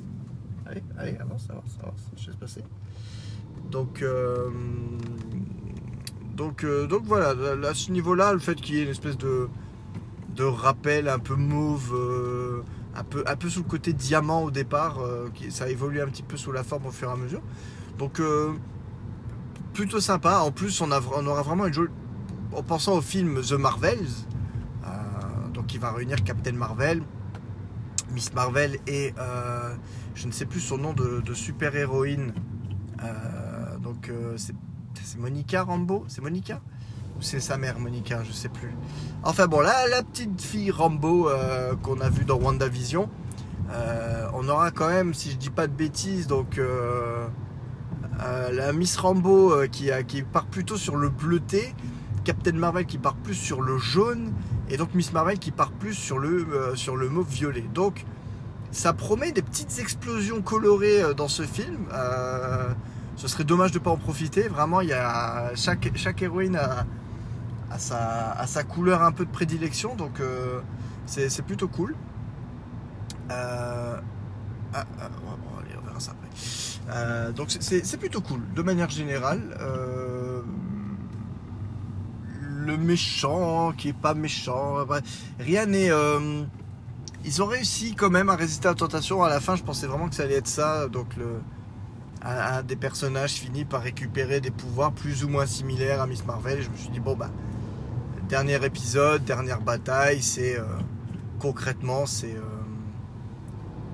Allez, 0.68 0.82
allez, 0.98 1.16
avance, 1.18 1.48
avance, 1.50 1.78
avance. 1.82 2.10
Je 2.16 2.26
laisse 2.26 2.36
passer. 2.36 2.62
Donc, 3.70 4.02
euh, 4.02 4.50
euh, 6.64 7.00
voilà, 7.04 7.34
à 7.68 7.74
ce 7.74 7.90
niveau-là, 7.90 8.32
le 8.32 8.38
fait 8.38 8.54
qu'il 8.56 8.76
y 8.76 8.78
ait 8.80 8.84
une 8.84 8.90
espèce 8.90 9.18
de, 9.18 9.48
rappel 10.38 11.08
un 11.08 11.18
peu 11.18 11.34
mauve, 11.34 11.92
euh, 11.94 12.62
un, 12.94 13.04
peu, 13.04 13.48
sous 13.48 13.60
le 13.62 13.68
côté 13.68 13.92
diamant 13.92 14.42
au 14.44 14.50
départ, 14.50 14.98
qui, 15.34 15.50
ça 15.50 15.64
a 15.64 15.68
évolué 15.68 16.00
un 16.00 16.06
petit 16.06 16.22
peu 16.22 16.36
sous 16.36 16.52
la 16.52 16.62
forme 16.62 16.86
au 16.86 16.90
fur 16.90 17.08
et 17.08 17.12
à 17.12 17.16
mesure. 17.16 17.42
Donc, 17.98 18.20
plutôt 19.72 20.00
sympa. 20.00 20.38
En 20.38 20.50
plus, 20.50 20.80
on, 20.80 20.90
a, 20.90 21.00
aura 21.00 21.42
vraiment 21.42 21.66
une 21.66 21.74
jolie. 21.74 21.92
En 22.52 22.62
pensant 22.62 22.96
au 22.96 23.02
film 23.02 23.42
The 23.42 23.52
Marvels, 23.52 24.08
donc 25.52 25.66
qui 25.66 25.78
va 25.78 25.92
réunir 25.92 26.22
Captain 26.24 26.52
Marvel, 26.52 27.02
Miss 28.16 28.32
Marvel 28.32 28.78
et 28.86 29.12
euh, 29.18 29.74
je 30.14 30.26
ne 30.26 30.32
sais 30.32 30.46
plus 30.46 30.60
son 30.60 30.78
nom 30.78 30.94
de, 30.94 31.34
super-héroïne. 31.34 32.32
Euh, 33.04 33.76
donc 33.76 34.08
euh, 34.08 34.38
c'est 34.38 34.54
Monica 35.18 35.62
Rambeau? 35.62 36.02
C'est 36.08 36.22
Monica? 36.22 36.62
Ou 37.18 37.22
c'est 37.22 37.40
sa 37.40 37.58
mère, 37.58 37.78
Monica, 37.78 38.24
je 38.24 38.32
sais 38.32 38.48
plus. 38.48 38.74
Enfin 39.22 39.48
bon, 39.48 39.60
là, 39.60 39.86
la 39.88 40.02
petite 40.02 40.40
fille 40.40 40.70
Rambo 40.70 41.28
qu'on 41.82 42.00
a 42.00 42.08
vue 42.08 42.24
dans 42.24 42.38
WandaVision, 42.38 43.10
on 44.32 44.48
aura 44.48 44.70
quand 44.70 44.88
même, 44.88 45.12
si 45.12 45.30
je 45.30 45.36
dis 45.36 45.50
pas 45.50 45.66
de 45.66 45.72
bêtises, 45.72 46.26
donc 46.26 46.60
la 48.18 48.72
Miss 48.72 48.96
Rambo 48.96 49.54
qui 49.70 49.90
part 50.30 50.46
plutôt 50.46 50.76
sur 50.76 50.96
le 50.96 51.10
bleuté, 51.10 51.74
Captain 52.24 52.52
Marvel 52.52 52.86
qui 52.86 52.98
part 52.98 53.16
plus 53.16 53.34
sur 53.34 53.62
le 53.62 53.78
jaune, 53.78 54.32
et 54.70 54.76
donc 54.76 54.94
Miss 54.94 55.12
Marvel 55.12 55.38
qui 55.38 55.50
part 55.50 55.70
plus 55.70 55.94
sur 55.94 56.18
le, 56.18 56.46
sur 56.74 56.96
le 56.96 57.08
mauve 57.08 57.28
violet. 57.28 57.64
Donc 57.74 58.04
ça 58.70 58.92
promet 58.92 59.32
des 59.32 59.42
petites 59.42 59.78
explosions 59.78 60.42
colorées 60.42 61.14
dans 61.16 61.28
ce 61.28 61.42
film. 61.42 61.86
ce 63.16 63.28
serait 63.28 63.44
dommage 63.44 63.72
de 63.72 63.78
ne 63.78 63.84
pas 63.84 63.90
en 63.90 63.96
profiter. 63.96 64.48
Vraiment, 64.48 64.80
il 64.80 64.88
y 64.88 64.92
a 64.92 65.54
chaque, 65.54 65.90
chaque 65.96 66.20
héroïne 66.22 66.56
a, 66.56 66.84
sa, 67.78 68.46
sa, 68.46 68.64
couleur 68.64 69.02
un 69.02 69.12
peu 69.12 69.24
de 69.24 69.30
prédilection, 69.30 69.94
donc 69.96 70.20
euh, 70.20 70.60
c'est 71.06 71.42
plutôt 71.42 71.68
cool. 71.68 71.94
Euh, 73.30 73.96
ah, 74.74 74.84
ah, 75.00 75.08
on 75.78 75.86
verra 75.86 76.00
ça 76.00 76.12
après. 76.12 76.28
Euh, 76.88 77.32
donc 77.32 77.48
c'est 77.60 77.98
plutôt 77.98 78.20
cool, 78.20 78.40
de 78.54 78.62
manière 78.62 78.90
générale. 78.90 79.42
Le 82.66 82.76
méchant 82.76 83.72
qui 83.72 83.88
est 83.88 83.98
pas 83.98 84.14
méchant, 84.14 84.86
rien 85.38 85.66
n'est. 85.66 85.90
ils 87.24 87.42
ont 87.42 87.46
réussi 87.46 87.94
quand 87.94 88.10
même 88.10 88.28
à 88.28 88.36
résister 88.36 88.68
à 88.68 88.72
la 88.72 88.76
tentation. 88.76 89.22
À 89.22 89.28
la 89.28 89.40
fin, 89.40 89.56
je 89.56 89.62
pensais 89.62 89.86
vraiment 89.86 90.08
que 90.08 90.14
ça 90.14 90.24
allait 90.24 90.36
être 90.36 90.48
ça. 90.48 90.88
Donc 90.88 91.16
le, 91.16 91.40
un, 92.26 92.62
des 92.62 92.76
personnages 92.76 93.34
finit 93.34 93.64
par 93.64 93.82
récupérer 93.82 94.40
des 94.40 94.50
pouvoirs 94.50 94.92
plus 94.92 95.24
ou 95.24 95.28
moins 95.28 95.46
similaires 95.46 96.00
à 96.00 96.06
Miss 96.06 96.24
Marvel. 96.24 96.62
Je 96.62 96.70
me 96.70 96.76
suis 96.76 96.90
dit 96.90 97.00
bon 97.00 97.14
bah 97.16 97.30
dernier 98.28 98.64
épisode, 98.64 99.24
dernière 99.24 99.60
bataille, 99.60 100.20
c'est 100.22 100.58
euh, 100.58 100.64
concrètement 101.38 102.06
c'est 102.06 102.34
euh, 102.34 102.40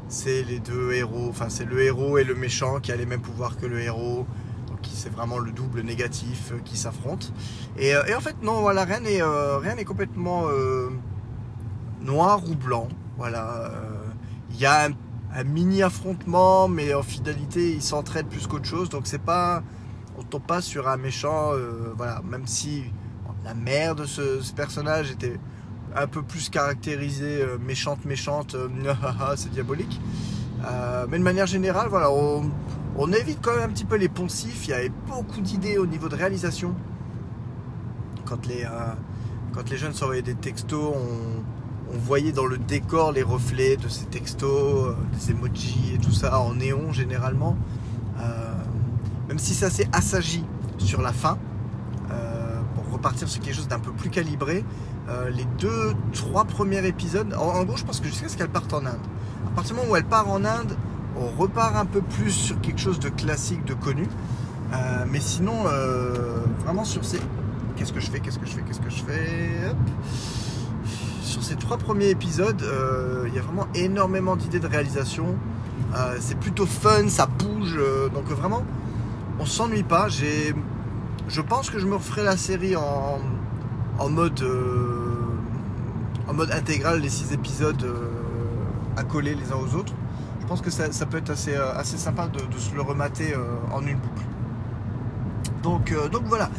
c'est 0.09 0.43
les 0.43 0.59
deux 0.59 0.93
héros, 0.93 1.29
enfin 1.29 1.49
c'est 1.49 1.64
le 1.64 1.83
héros 1.83 2.19
et 2.19 2.25
le 2.25 2.35
méchant 2.35 2.81
qui 2.81 2.93
a 2.93 2.97
les 2.97 3.07
mêmes 3.07 3.23
pouvoirs 3.23 3.57
que 3.57 3.67
le 3.67 3.81
héros. 3.81 4.26
C'est 4.92 5.10
vraiment 5.10 5.38
le 5.38 5.52
double 5.52 5.82
négatif 5.82 6.52
euh, 6.52 6.58
qui 6.64 6.76
s'affrontent. 6.76 7.28
Et, 7.78 7.94
en 7.96 8.20
fait 8.20 8.36
non, 8.42 8.60
voilà, 8.60 8.84
rien 8.84 9.00
n'est 9.00 9.20
n'est 9.76 9.84
complètement 9.84 10.46
noir 12.00 12.42
ou 12.48 12.54
blanc. 12.54 12.88
Voilà, 13.16 13.70
il 14.50 14.60
y 14.60 14.66
a 14.66 14.88
un, 15.34 15.44
mini 15.44 15.82
affrontement, 15.82 16.68
mais 16.68 16.94
en 16.94 17.02
fidélité 17.02 17.72
ils 17.72 17.82
s'entraident 17.82 18.28
plus 18.28 18.46
qu'autre 18.46 18.66
chose. 18.66 18.88
Donc 18.88 19.06
c'est 19.06 19.22
pas 19.22 19.62
on 20.18 20.22
tombe 20.22 20.42
pas 20.42 20.60
sur 20.60 20.88
un 20.88 20.96
méchant, 20.96 21.52
voilà, 21.96 22.20
même 22.22 22.46
si 22.46 22.84
la 23.44 23.54
mère 23.54 23.94
de 23.94 24.04
ce, 24.04 24.52
personnage 24.52 25.10
était 25.10 25.38
un 25.94 26.06
peu 26.06 26.22
plus 26.22 26.48
caractérisée 26.48 27.42
euh, 27.42 27.58
méchante, 27.58 28.04
méchante, 28.04 28.54
euh, 28.54 28.68
c'est 29.36 29.50
diabolique. 29.50 30.00
Euh, 30.64 31.07
mais 31.09 31.19
de 31.19 31.23
manière 31.23 31.47
générale, 31.47 31.88
voilà, 31.88 32.11
on, 32.11 33.12
évite 33.12 33.38
quand 33.42 33.54
même 33.54 33.71
un 33.71 33.73
petit 33.73 33.85
peu 33.85 33.97
les 33.97 34.09
poncifs. 34.09 34.66
Il 34.66 34.71
y 34.71 34.75
avait 34.75 34.92
beaucoup 35.09 35.40
d'idées 35.40 35.78
au 35.78 35.87
niveau 35.87 36.09
de 36.09 36.16
réalisation. 36.16 36.75
Quand 38.25 38.47
les, 38.47 38.66
quand 39.52 39.69
les 39.69 39.76
jeunes 39.76 39.92
s'envoyaient 39.92 40.23
des 40.23 40.35
textos, 40.35 40.95
on, 40.95 41.99
voyait 41.99 42.33
dans 42.33 42.47
le 42.47 42.57
décor 42.57 43.12
les 43.12 43.23
reflets 43.23 43.76
de 43.76 43.87
ces 43.88 44.07
textos, 44.07 44.95
des 45.12 45.33
emojis 45.33 45.92
et 45.95 45.99
tout 45.99 46.12
ça 46.12 46.40
en 46.40 46.54
néon 46.54 46.90
généralement. 46.90 47.57
même 49.28 49.38
si 49.38 49.52
ça 49.52 49.69
s'est 49.69 49.88
assagi 49.92 50.42
sur 50.78 51.02
la 51.02 51.12
fin, 51.12 51.37
repartir 53.02 53.28
sur 53.28 53.42
quelque 53.42 53.57
chose 53.57 53.69
d'un 53.69 53.81
peu 53.81 53.90
plus 53.90 54.11
calibré. 54.11 54.64
Euh, 55.09 55.31
les 55.31 55.45
deux, 55.59 55.95
trois 56.12 56.45
premiers 56.45 56.87
épisodes, 56.87 57.35
en, 57.35 57.64
gros, 57.64 57.76
je 57.76 57.85
pense 57.85 57.99
que 57.99 58.07
jusqu'à 58.07 58.28
ce 58.28 58.37
qu'elle 58.37 58.49
parte 58.49 58.73
en 58.73 58.87
Inde. 58.87 59.00
À 59.46 59.54
partir 59.54 59.75
du 59.75 59.80
moment 59.80 59.92
où 59.92 59.96
elle 59.96 60.04
part 60.04 60.28
en 60.30 60.44
Inde, 60.44 60.76
on 61.16 61.28
repart 61.40 61.76
un 61.76 61.84
peu 61.84 62.00
plus 62.00 62.30
sur 62.30 62.61
quelque 62.61 62.80
chose 62.80 62.99
de 62.99 63.08
classique, 63.08 63.64
de 63.64 63.75
connu. 63.75 64.06
Euh, 64.72 65.04
mais 65.11 65.20
sinon, 65.20 65.64
euh, 65.66 66.38
vraiment 66.64 66.84
sur 66.84 67.04
ces. 67.04 67.18
Qu'est-ce 67.76 67.92
que 67.92 68.00
je 68.00 68.11
fais 68.11 68.20
Qu'est-ce 68.20 68.38
que 68.38 68.46
je 68.46 68.52
fais 68.52 68.62
Qu'est-ce 68.62 68.80
que 68.80 68.90
je 68.90 69.02
fais 69.02 69.75
Sur 71.22 71.42
ces 71.42 71.56
trois 71.56 71.78
premiers 71.78 72.11
épisodes, 72.11 72.62
il 73.26 73.34
y 73.34 73.38
a 73.38 73.42
vraiment 73.42 73.66
énormément 73.75 74.37
d'idées 74.37 74.61
de 74.61 74.66
réalisation. 74.66 75.26
c'est 76.20 76.38
plutôt 76.38 76.66
fun, 76.66 77.08
ça 77.08 77.26
bouge. 77.26 77.78
donc 78.14 78.26
vraiment, 78.26 78.62
on 79.40 79.46
s'ennuie 79.46 79.82
pas. 79.82 80.08
Je 80.08 81.40
pense 81.40 81.70
que 81.70 81.78
je 81.78 81.87
me 81.87 81.94
referai 81.94 82.25
la 82.25 82.37
série 82.37 82.76
en, 82.76 83.18
mode 84.08 84.42
euh, 84.42 85.28
en 86.28 86.34
mode 86.34 86.50
intégral, 86.52 87.00
les 87.00 87.08
six 87.08 87.32
épisodes 87.32 87.84
euh, 88.96 89.00
à 89.00 89.04
coller 89.04 89.34
les 89.34 89.52
uns 89.52 89.56
aux 89.56 89.75
autres. 89.75 89.92
Je 90.40 90.46
pense 90.46 90.61
que 90.61 90.70
ça, 90.70 90.88
peut 91.06 91.18
être 91.18 91.30
assez, 91.30 91.54
euh, 91.54 91.75
assez 91.75 91.96
sympa 91.96 92.28
de, 92.28 92.58
se 92.58 92.75
le 92.75 92.82
remater 92.82 93.34
en 93.72 93.80
une 93.87 93.99
boucle. 93.99 94.25
Donc, 95.62 95.94
donc 96.11 96.25
voilà, 96.26 96.50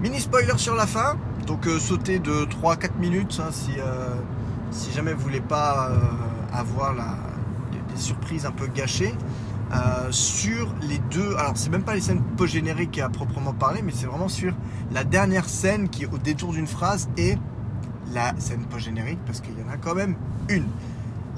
mini 0.00 0.20
spoiler 0.20 0.56
sur 0.56 0.74
la 0.74 0.86
fin. 0.86 1.16
Donc 1.46 1.66
sauter 1.78 2.18
de 2.18 2.44
3-4 2.44 2.96
minutes 2.98 3.40
hein, 3.40 3.50
si, 3.50 3.72
si 4.70 4.92
jamais 4.92 5.12
vous 5.12 5.20
voulez 5.20 5.40
pas 5.40 5.90
avoir 6.52 6.94
des 7.72 8.00
surprises 8.00 8.46
un 8.46 8.52
peu 8.52 8.68
gâchées. 8.68 9.14
Euh, 9.72 10.12
sur 10.12 10.72
les 10.82 10.98
deux. 11.10 11.34
Alors, 11.36 11.52
c'est 11.56 11.70
même 11.70 11.82
pas 11.82 11.94
les 11.94 12.00
scènes 12.00 12.22
post-génériques 12.36 13.00
à 13.00 13.08
proprement 13.08 13.52
parler, 13.52 13.82
mais 13.82 13.90
c'est 13.92 14.06
vraiment 14.06 14.28
sur 14.28 14.54
la 14.92 15.02
dernière 15.02 15.48
scène 15.48 15.88
qui 15.88 16.04
est 16.04 16.06
au 16.06 16.18
détour 16.18 16.52
d'une 16.52 16.68
phrase 16.68 17.08
et 17.16 17.36
la 18.12 18.32
scène 18.38 18.64
post-générique, 18.66 19.18
parce 19.26 19.40
qu'il 19.40 19.58
y 19.58 19.62
en 19.62 19.72
a 19.72 19.76
quand 19.76 19.96
même 19.96 20.14
une. 20.48 20.66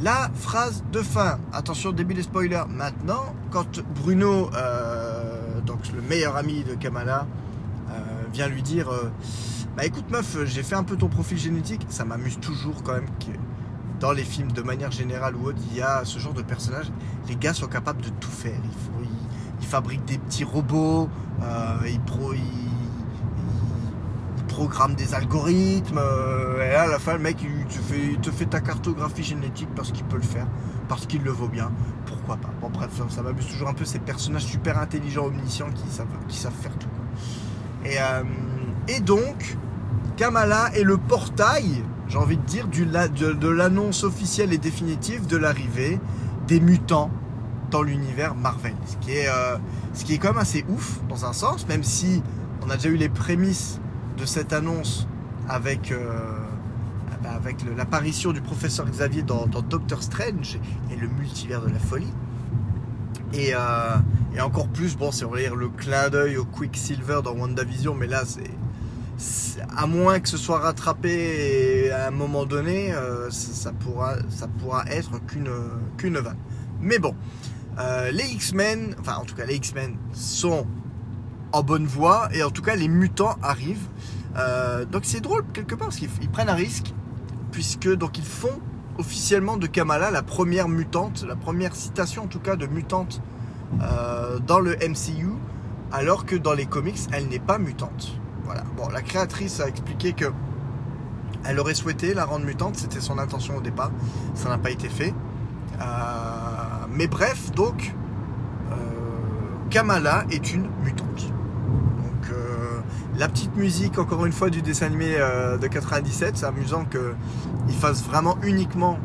La 0.00 0.30
phrase 0.34 0.84
de 0.92 1.02
fin. 1.02 1.38
Attention, 1.52 1.90
début 1.92 2.14
des 2.14 2.22
spoilers. 2.22 2.64
Maintenant, 2.68 3.34
quand 3.50 3.80
Bruno, 3.96 4.50
euh, 4.54 5.60
donc 5.62 5.80
le 5.92 6.00
meilleur 6.02 6.36
ami 6.36 6.62
de 6.62 6.74
Kamala, 6.74 7.26
euh, 7.90 7.94
vient 8.32 8.46
lui 8.46 8.62
dire 8.62 8.88
Bah 9.76 9.84
écoute, 9.84 10.08
meuf, 10.10 10.36
j'ai 10.44 10.62
fait 10.62 10.76
un 10.76 10.84
peu 10.84 10.96
ton 10.96 11.08
profil 11.08 11.38
génétique. 11.38 11.84
Ça 11.88 12.04
m'amuse 12.04 12.38
toujours 12.38 12.82
quand 12.84 12.92
même 12.92 13.08
que 13.18 13.36
dans 14.00 14.12
les 14.12 14.22
films 14.22 14.52
de 14.52 14.62
manière 14.62 14.92
générale 14.92 15.34
ou 15.36 15.46
autre, 15.46 15.58
il 15.70 15.76
y 15.76 15.82
a 15.82 16.04
ce 16.04 16.18
genre 16.18 16.34
de 16.34 16.42
personnages. 16.42 16.90
Les 17.28 17.36
gars 17.36 17.54
sont 17.54 17.66
capables 17.66 18.00
de 18.00 18.10
tout 18.20 18.30
faire. 18.30 18.58
Ils, 19.60 19.66
fabriquent 19.66 20.04
des 20.06 20.18
petits 20.18 20.44
robots, 20.44 21.10
euh, 21.42 21.76
ils, 21.86 22.00
programment 24.58 24.96
des 24.96 25.14
algorithmes. 25.14 25.98
Euh, 25.98 26.68
et 26.68 26.74
à 26.74 26.88
la 26.88 26.98
fin, 26.98 27.12
le 27.12 27.20
mec, 27.20 27.36
il 27.42 28.18
te, 28.18 28.30
fait, 28.30 28.46
ta 28.46 28.60
cartographie 28.60 29.22
génétique 29.22 29.68
parce 29.76 29.92
qu'il 29.92 30.04
peut 30.04 30.16
le 30.16 30.22
faire, 30.22 30.48
parce 30.88 31.06
qu'il 31.06 31.22
le 31.22 31.30
vaut 31.30 31.46
bien. 31.46 31.70
Pourquoi 32.06 32.36
pas? 32.36 32.50
Bon, 32.60 32.68
bref, 32.68 32.90
ça, 33.08 33.22
m'amuse 33.22 33.46
toujours 33.46 33.68
un 33.68 33.74
peu 33.74 33.84
ces 33.84 34.00
personnages 34.00 34.46
super 34.46 34.76
intelligents, 34.78 35.26
omniscients 35.26 35.70
qui 35.70 35.88
savent, 35.88 36.08
qui 36.26 36.36
savent 36.36 36.58
faire 36.60 36.76
tout. 36.76 36.88
Et, 37.84 38.00
euh, 38.00 38.24
et 38.88 38.98
donc, 38.98 39.56
Kamala 40.16 40.70
est 40.74 40.82
le 40.82 40.96
portail 40.96 41.84
j'ai 42.08 42.16
envie 42.16 42.38
de 42.38 42.42
dire, 42.42 42.66
de, 42.68 43.48
l'annonce 43.48 44.02
officielle 44.02 44.54
et 44.54 44.58
définitive 44.58 45.26
de 45.26 45.36
l'arrivée 45.36 46.00
des 46.46 46.58
mutants 46.58 47.10
dans 47.70 47.82
l'univers 47.82 48.34
Marvel. 48.34 48.74
Ce 48.86 48.96
qui, 48.96 49.12
est, 49.12 49.28
euh, 49.28 49.58
ce 49.92 50.06
qui 50.06 50.14
est 50.14 50.18
quand 50.18 50.28
même 50.28 50.38
assez 50.38 50.64
ouf 50.70 51.00
dans 51.10 51.26
un 51.26 51.34
sens, 51.34 51.68
même 51.68 51.84
si 51.84 52.22
on 52.66 52.70
a 52.70 52.76
déjà 52.76 52.88
eu 52.88 52.96
les 52.96 53.10
prémices 53.10 53.78
de 54.18 54.26
cette 54.26 54.52
annonce 54.52 55.06
avec, 55.48 55.92
euh, 55.92 56.08
bah, 57.22 57.30
avec 57.34 57.56
l'apparition 57.76 58.32
du 58.32 58.40
professeur 58.40 58.86
Xavier 58.86 59.22
dans, 59.22 59.46
Doctor 59.46 60.02
Strange 60.02 60.58
et 60.90 60.96
le 60.96 61.08
multivers 61.08 61.62
de 61.62 61.70
la 61.70 61.78
folie. 61.78 62.12
Et, 63.32 63.54
euh, 63.54 63.58
et 64.34 64.40
encore 64.40 64.68
plus, 64.68 64.96
bon, 64.96 65.12
si 65.12 65.24
on 65.24 65.30
va 65.30 65.38
lire 65.38 65.54
le 65.54 65.68
clin 65.68 66.08
d'œil 66.10 66.36
au 66.36 66.44
Quicksilver 66.44 67.20
dans 67.22 67.32
WandaVision, 67.32 67.94
mais 67.94 68.06
là, 68.06 68.24
c'est 68.26 69.60
à 69.76 69.86
moins 69.86 70.20
que 70.20 70.28
ce 70.28 70.36
soit 70.36 70.58
rattrapé 70.58 71.90
à 71.90 72.08
un 72.08 72.10
moment 72.10 72.44
donné, 72.44 72.92
euh, 72.92 73.30
ça, 73.30 73.72
pourra, 73.72 74.16
ça 74.30 74.48
pourra 74.48 74.84
être 74.86 75.24
qu'une 75.26 75.50
qu'une 75.96 76.18
vanne. 76.18 76.38
Mais 76.80 76.98
bon, 76.98 77.14
les 78.12 78.24
X-Men, 78.24 78.94
enfin 79.00 79.16
en 79.16 79.24
tout 79.24 79.34
cas 79.34 79.44
les 79.44 79.56
X-Men 79.56 79.96
sont 80.12 80.66
en 81.52 81.62
bonne 81.62 81.86
voie 81.86 82.28
et 82.32 82.42
en 82.42 82.50
tout 82.50 82.62
cas 82.62 82.76
les 82.76 82.88
mutants 82.88 83.36
arrivent. 83.42 83.88
Euh, 84.36 84.84
donc 84.84 85.02
c'est 85.04 85.20
drôle 85.20 85.44
quelque 85.52 85.74
part 85.74 85.88
parce 85.88 85.96
qu'ils 85.96 86.30
prennent 86.30 86.48
un 86.48 86.54
risque 86.54 86.92
puisque 87.52 87.92
donc 87.92 88.18
ils 88.18 88.24
font 88.24 88.60
officiellement 88.98 89.56
de 89.56 89.66
Kamala 89.66 90.10
la 90.10 90.22
première 90.22 90.68
mutante, 90.68 91.24
la 91.26 91.36
première 91.36 91.74
citation 91.74 92.24
en 92.24 92.26
tout 92.26 92.40
cas 92.40 92.56
de 92.56 92.66
mutante 92.66 93.20
dans 94.46 94.60
le 94.60 94.76
MCU, 94.76 95.28
alors 95.92 96.24
que 96.24 96.34
dans 96.34 96.54
les 96.54 96.66
comics 96.66 96.98
elle 97.12 97.28
n'est 97.28 97.38
pas 97.38 97.58
mutante. 97.58 98.18
Bon, 98.76 98.88
la 98.88 99.02
créatrice 99.02 99.60
a 99.60 99.68
expliqué 99.68 100.14
que 100.14 100.26
elle 101.44 101.58
aurait 101.60 101.74
souhaité 101.74 102.14
la 102.14 102.24
rendre 102.24 102.44
mutante, 102.44 102.76
c'était 102.76 103.00
son 103.00 103.18
intention 103.18 103.56
au 103.56 103.60
départ, 103.60 103.90
ça 104.34 104.48
n'a 104.48 104.58
pas 104.58 104.70
été 104.70 104.88
fait. 104.88 105.14
Euh, 105.80 105.84
mais 106.90 107.06
bref, 107.06 107.52
donc, 107.52 107.94
euh, 108.70 108.74
Kamala 109.70 110.24
est 110.30 110.52
une 110.52 110.68
mutante. 110.84 111.32
Euh, 113.18 113.20
La 113.20 113.28
petite 113.28 113.56
musique, 113.56 113.98
encore 113.98 114.24
une 114.26 114.32
fois, 114.32 114.50
du 114.50 114.62
dessin 114.62 114.86
animé 114.86 115.16
de 115.60 115.66
97. 115.66 116.36
C'est 116.36 116.46
amusant 116.46 116.84
qu'ils 116.84 117.76
fassent 117.76 118.04
vraiment 118.04 118.38
uniquement 118.42 118.98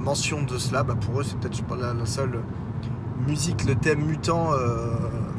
mention 0.00 0.42
de 0.42 0.58
cela. 0.58 0.82
Bah, 0.82 0.94
pour 0.98 1.20
eux, 1.20 1.24
c'est 1.24 1.38
peut-être 1.38 1.62
pas 1.64 1.76
la, 1.76 2.06
seule 2.06 2.40
musique, 3.26 3.64
le 3.64 3.74
thème 3.74 4.04
mutant 4.04 4.50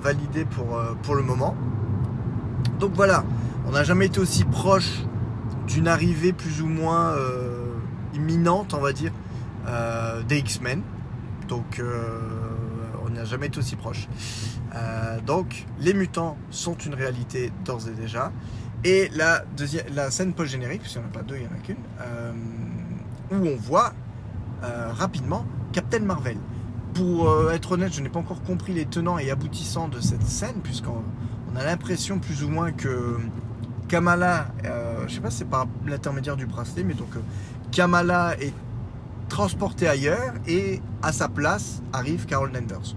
validé 0.02 0.46
pour, 0.46 1.16
le 1.16 1.24
moment. 1.24 1.56
Donc 2.80 2.92
voilà, 2.96 3.24
on 3.68 3.72
n'a 3.72 3.84
jamais 3.84 4.08
été 4.08 4.20
aussi 4.20 4.44
proche 4.44 5.04
d'une 5.68 5.88
arrivée 5.88 6.34
plus 6.34 6.62
ou 6.62 6.68
moins 6.68 7.16
imminente, 8.14 8.74
on 8.74 8.82
va 8.82 8.94
dire, 8.94 9.12
euh, 9.68 10.22
des 10.24 10.40
X-Men. 10.40 10.82
Donc 11.48 11.80
euh, 11.80 12.20
on 12.69 12.69
n'a 13.20 13.26
jamais 13.26 13.48
été 13.48 13.60
aussi 13.60 13.76
proche. 13.76 14.08
Euh, 14.76 15.20
donc 15.22 15.66
les 15.80 15.94
mutants 15.94 16.38
sont 16.50 16.76
une 16.76 16.94
réalité 16.94 17.52
d'ores 17.66 17.88
et 17.88 17.92
déjà. 17.92 18.32
Et 18.84 19.10
la, 19.14 19.44
deuxième, 19.58 19.86
la 19.94 20.10
scène 20.10 20.34
post-générique, 20.34 20.82
puisqu'il 20.82 21.00
n'y 21.00 21.06
en 21.06 21.10
a 21.10 21.12
pas 21.12 21.22
deux, 21.22 21.36
il 21.36 21.42
n'y 21.42 21.48
en 21.48 21.52
a 21.52 21.58
qu'une, 21.58 21.78
où 23.32 23.48
on 23.48 23.56
voit 23.58 23.94
rapidement 24.62 25.46
Captain 25.74 26.00
Marvel. 26.00 26.38
Pour 26.94 27.52
être 27.52 27.74
honnête, 27.74 27.94
je 27.94 28.02
n'ai 28.02 28.10
pas 28.10 28.20
encore 28.20 28.42
compris 28.42 28.74
les 28.74 28.86
tenants 28.86 29.18
et 29.18 29.32
aboutissants 29.32 29.90
de 29.90 30.00
cette 30.00 30.24
scène, 30.24 30.62
puisqu'on 30.64 31.04
a 31.58 31.64
l'impression 31.66 32.20
plus 32.20 32.44
ou 32.44 32.50
moins 32.50 32.72
que 32.72 33.18
Kamala, 33.90 34.48
je 35.08 35.14
sais 35.14 35.20
pas 35.20 35.30
si 35.30 35.40
c'est 35.40 35.50
par 35.50 35.68
l'intermédiaire 35.86 36.38
du 36.38 36.46
bracelet, 36.46 36.86
mais 36.86 36.94
donc 36.94 37.10
Kamala 37.72 38.36
est 38.40 38.54
transportée 39.30 39.88
ailleurs 39.88 40.34
et 40.48 40.82
à 41.02 41.14
sa 41.14 41.30
place 41.30 41.82
arrive 41.94 42.26
Carol 42.26 42.52
Danvers. 42.52 42.96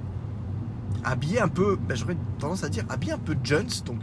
Habillée 1.05 1.41
un 1.41 1.49
peu, 1.49 1.77
ben, 1.77 1.97
j'aurais 1.97 2.17
tendance 2.39 2.65
à 2.65 2.69
dire 2.69 2.85
habillée 2.89 3.13
un 3.13 3.19
peu 3.19 3.37
Jones. 3.43 3.69
Donc 3.85 4.03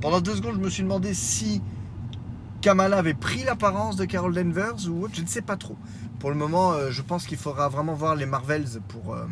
pendant 0.00 0.20
deux 0.20 0.36
secondes, 0.36 0.54
je 0.56 0.60
me 0.60 0.70
suis 0.70 0.82
demandé 0.82 1.14
si 1.14 1.62
Kamala 2.60 2.98
avait 2.98 3.14
pris 3.14 3.44
l'apparence 3.44 3.96
de 3.96 4.04
Carol 4.04 4.34
Danvers 4.34 4.88
ou 4.88 5.04
autre. 5.04 5.14
Je 5.14 5.22
ne 5.22 5.26
sais 5.26 5.42
pas 5.42 5.56
trop. 5.56 5.76
Pour 6.18 6.30
le 6.30 6.36
moment, 6.36 6.72
euh, 6.72 6.90
je 6.90 7.02
pense 7.02 7.26
qu'il 7.26 7.38
faudra 7.38 7.68
vraiment 7.68 7.94
voir 7.94 8.16
les 8.16 8.26
Marvels 8.26 8.80
pour, 8.88 9.14
euh, 9.14 9.26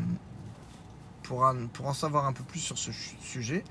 en 1.82 1.92
savoir 1.92 2.26
un 2.26 2.32
peu 2.32 2.44
plus 2.44 2.60
sur 2.60 2.78
ce 2.78 2.90
sujet. 3.22 3.64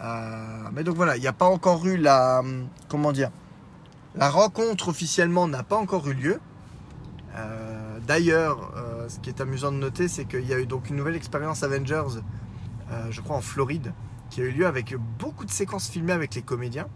Euh, 0.00 0.68
mais 0.72 0.84
donc 0.84 0.96
voilà, 0.96 1.16
il 1.16 1.20
n'y 1.20 1.26
a 1.26 1.32
pas 1.32 1.46
encore 1.46 1.86
eu 1.86 1.96
la. 1.96 2.42
Comment 2.88 3.12
dire 3.12 3.30
la 4.16 4.30
rencontre 4.30 4.88
officiellement 4.88 5.48
n'a 5.48 5.64
pas 5.64 5.76
encore 5.76 6.08
eu 6.08 6.14
lieu. 6.14 6.40
D'ailleurs, 8.06 8.72
euh, 9.04 9.08
ce 9.08 9.20
qui 9.20 9.28
est 9.28 9.40
amusant 9.40 9.72
de 9.72 9.76
noter, 9.76 10.08
c'est 10.08 10.24
qu'il 10.24 10.46
y 10.46 10.52
a 10.52 10.58
eu 10.58 10.66
donc 10.66 10.90
une 10.90 10.96
nouvelle 10.96 11.16
expérience 11.16 11.62
Avengers, 11.62 12.20
euh, 12.90 13.06
je 13.10 13.20
crois 13.20 13.36
en 13.36 13.40
Floride, 13.40 13.92
qui 14.30 14.40
a 14.40 14.44
eu 14.44 14.50
lieu 14.50 14.66
avec 14.66 14.94
beaucoup 15.18 15.44
de 15.44 15.50
séquences 15.50 15.88
filmées 15.88 16.12
avec 16.12 16.34
les 16.34 16.42
comédiens, 16.42 16.88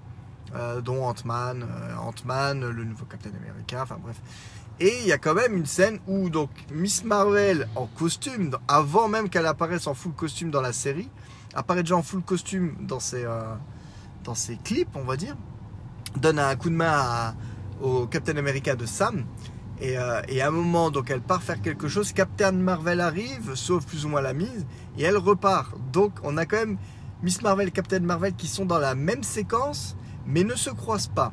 dont 0.82 1.04
Ant-Man, 1.04 1.68
Ant-Man, 2.00 2.70
le 2.70 2.84
nouveau 2.84 3.04
Captain 3.04 3.30
America, 3.38 3.82
enfin 3.82 3.98
bref. 4.02 4.16
Et 4.80 5.00
il 5.02 5.06
y 5.06 5.12
a 5.12 5.18
quand 5.18 5.34
même 5.34 5.54
une 5.54 5.66
scène 5.66 5.98
où 6.06 6.30
donc 6.30 6.50
Miss 6.72 7.04
Marvel 7.04 7.68
en 7.76 7.86
costume, 7.86 8.56
avant 8.66 9.08
même 9.08 9.28
qu'elle 9.28 9.44
apparaisse 9.44 9.86
en 9.86 9.92
full 9.92 10.14
costume 10.14 10.50
dans 10.50 10.62
la 10.62 10.72
série, 10.72 11.10
apparaît 11.54 11.82
déjà 11.82 11.96
en 11.96 12.02
full 12.02 12.22
costume 12.22 12.76
dans 12.80 12.98
ses, 12.98 13.26
dans 14.24 14.34
ses 14.34 14.56
clips, 14.56 14.96
on 14.96 15.04
va 15.04 15.18
dire 15.18 15.36
donne 16.16 16.38
un 16.38 16.56
coup 16.56 16.70
de 16.70 16.74
main 16.74 17.34
au 17.80 18.06
Captain 18.06 18.36
America 18.36 18.74
de 18.74 18.86
Sam. 18.86 19.24
Euh, 19.82 20.22
et, 20.28 20.42
à 20.42 20.48
un 20.48 20.50
moment, 20.50 20.90
donc 20.90 21.10
elle 21.10 21.20
part 21.20 21.42
faire 21.42 21.60
quelque 21.60 21.88
chose. 21.88 22.12
Captain 22.12 22.52
Marvel 22.52 23.00
arrive, 23.00 23.54
sauve 23.54 23.86
plus 23.86 24.04
ou 24.04 24.08
moins 24.08 24.20
la 24.20 24.32
mise, 24.32 24.66
et 24.96 25.02
elle 25.02 25.16
repart. 25.16 25.74
Donc 25.92 26.12
on 26.22 26.36
a 26.36 26.46
quand 26.46 26.56
même 26.56 26.78
Miss 27.22 27.42
Marvel 27.42 27.68
et 27.68 27.70
Captain 27.70 28.00
Marvel 28.00 28.34
qui 28.34 28.48
sont 28.48 28.66
dans 28.66 28.78
la 28.78 28.94
même 28.94 29.22
séquence, 29.22 29.96
mais 30.26 30.44
ne 30.44 30.54
se 30.54 30.70
croisent 30.70 31.12
pas. 31.14 31.32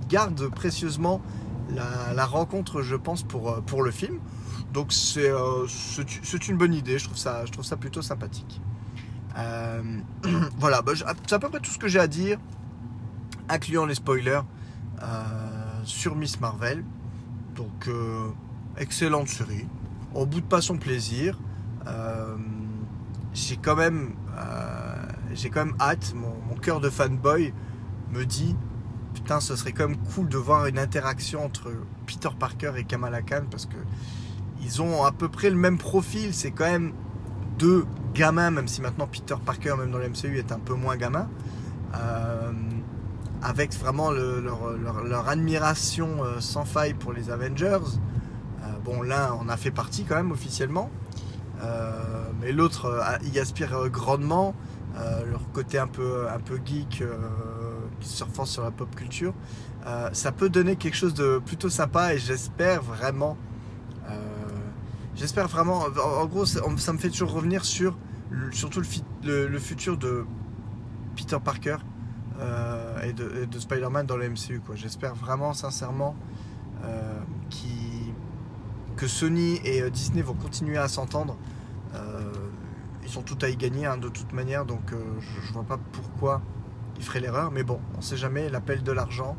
Ils 0.00 0.08
gardent 0.08 0.48
précieusement 0.48 1.22
la, 1.70 2.26
rencontre, 2.26 2.82
je 2.82 2.96
pense, 2.96 3.22
pour, 3.22 3.50
euh, 3.50 3.60
pour 3.60 3.82
le 3.82 3.90
film. 3.90 4.18
Donc 4.72 4.92
euh, 5.16 5.66
c'est 5.68 6.48
une 6.48 6.56
bonne 6.56 6.74
idée, 6.74 6.98
je 6.98 7.04
trouve 7.04 7.16
ça, 7.16 7.44
je 7.46 7.52
trouve 7.52 7.64
ça 7.64 7.76
plutôt 7.76 8.02
sympathique. 8.02 8.60
voilà, 10.58 10.82
bah, 10.82 10.92
c'est 10.96 11.34
à 11.34 11.38
peu 11.38 11.48
près 11.48 11.60
tout 11.60 11.70
ce 11.70 11.78
que 11.78 11.88
j'ai 11.88 11.98
à 11.98 12.06
dire 12.06 12.38
incluant 13.48 13.86
les 13.86 13.94
spoilers 13.94 14.40
euh, 15.02 15.24
sur 15.84 16.16
Miss 16.16 16.40
Marvel. 16.40 16.84
Donc, 17.54 17.88
euh, 17.88 18.28
excellente 18.76 19.28
série. 19.28 19.66
Au 20.14 20.26
bout 20.26 20.40
de 20.40 20.46
pas 20.46 20.60
son 20.60 20.76
plaisir, 20.76 21.38
euh, 21.86 22.36
j'ai 23.32 23.56
quand 23.56 23.76
même, 23.76 24.14
j'ai 25.32 25.50
quand 25.50 25.66
même 25.66 25.76
hâte. 25.80 26.14
Mon, 26.14 26.56
cœur 26.56 26.80
de 26.80 26.88
fanboy 26.88 27.52
me 28.12 28.24
dit, 28.24 28.56
putain, 29.12 29.40
ce 29.40 29.54
serait 29.56 29.72
quand 29.72 29.88
même 29.88 29.98
cool 30.14 30.28
de 30.28 30.38
voir 30.38 30.66
une 30.66 30.78
interaction 30.78 31.44
entre 31.44 31.72
Peter 32.06 32.30
Parker 32.38 32.72
et 32.76 32.84
Kamala 32.84 33.22
Khan 33.22 33.42
parce 33.50 33.66
que 33.66 33.76
ils 34.62 34.80
ont 34.80 35.04
à 35.04 35.12
peu 35.12 35.28
près 35.28 35.50
le 35.50 35.56
même 35.56 35.78
profil. 35.78 36.32
C'est 36.32 36.52
quand 36.52 36.64
même 36.64 36.92
deux 37.58 37.84
gamins, 38.14 38.50
même 38.50 38.68
si 38.68 38.80
maintenant 38.80 39.06
Peter 39.06 39.34
Parker, 39.44 39.74
même 39.78 39.90
dans 39.90 39.98
le 39.98 40.08
MCU, 40.08 40.38
est 40.38 40.52
un 40.52 40.58
peu 40.58 40.74
moins 40.74 40.96
gamin 40.96 41.28
avec 43.44 43.74
vraiment 43.74 44.10
leur, 44.10 45.28
admiration 45.28 46.24
euh, 46.24 46.40
sans 46.40 46.64
faille 46.64 46.94
pour 46.94 47.12
les 47.12 47.30
Avengers. 47.30 47.78
Euh, 48.62 48.66
bon, 48.82 49.02
l'un 49.02 49.32
en 49.32 49.48
a 49.48 49.56
fait 49.58 49.70
partie 49.70 50.04
quand 50.04 50.16
même 50.16 50.32
officiellement, 50.32 50.90
euh, 51.62 51.92
mais 52.40 52.52
l'autre 52.52 53.04
y 53.22 53.38
aspire 53.38 53.88
grandement. 53.90 54.54
leur 55.26 55.50
côté 55.52 55.78
un 55.78 55.88
peu, 55.88 56.26
un 56.28 56.38
peu 56.38 56.58
geek 56.64 57.02
surfant 58.00 58.46
sur 58.46 58.62
la 58.62 58.70
pop 58.70 58.94
culture, 58.94 59.34
ça 60.12 60.32
peut 60.32 60.48
donner 60.48 60.76
quelque 60.76 60.96
chose 60.96 61.14
de 61.14 61.40
plutôt 61.44 61.68
sympa 61.68 62.14
et 62.14 62.18
j'espère 62.18 62.82
vraiment, 62.82 63.36
j'espère 65.16 65.48
vraiment, 65.48 65.86
en, 66.02 66.26
gros, 66.26 66.46
ça, 66.46 66.60
me 66.68 66.98
fait 66.98 67.10
toujours 67.10 67.32
revenir 67.32 67.64
sur 67.64 67.98
surtout 68.52 68.80
le 69.24 69.58
futur 69.58 69.98
de 69.98 70.24
Peter 71.16 71.38
Parker 71.44 71.78
euh, 72.40 73.02
et 73.02 73.12
de, 73.12 73.58
Spider-Man 73.58 74.06
dans 74.06 74.16
le 74.16 74.28
MCU. 74.28 74.60
J'espère 74.74 75.14
vraiment 75.14 75.52
sincèrement 75.52 76.16
euh, 76.84 77.20
que 78.96 79.06
Sony 79.06 79.60
et 79.64 79.82
euh, 79.82 79.90
Disney 79.90 80.22
vont 80.22 80.34
continuer 80.34 80.78
à 80.78 80.88
s'entendre. 80.88 81.36
ils 83.04 83.10
sont 83.10 83.22
tout 83.22 83.38
à 83.42 83.48
y 83.48 83.56
gagner 83.56 83.86
hein, 83.86 83.98
de 83.98 84.08
toute 84.08 84.32
manière, 84.32 84.64
donc 84.64 84.90
je, 84.90 85.48
ne 85.48 85.52
vois 85.52 85.62
pas 85.62 85.78
pourquoi 85.92 86.42
ils 86.96 87.04
feraient 87.04 87.20
l'erreur. 87.20 87.52
Mais 87.52 87.62
bon, 87.62 87.80
on 87.96 88.00
sait 88.00 88.16
jamais, 88.16 88.48
l'appel 88.48 88.82
de 88.82 88.92
l'argent. 88.92 89.36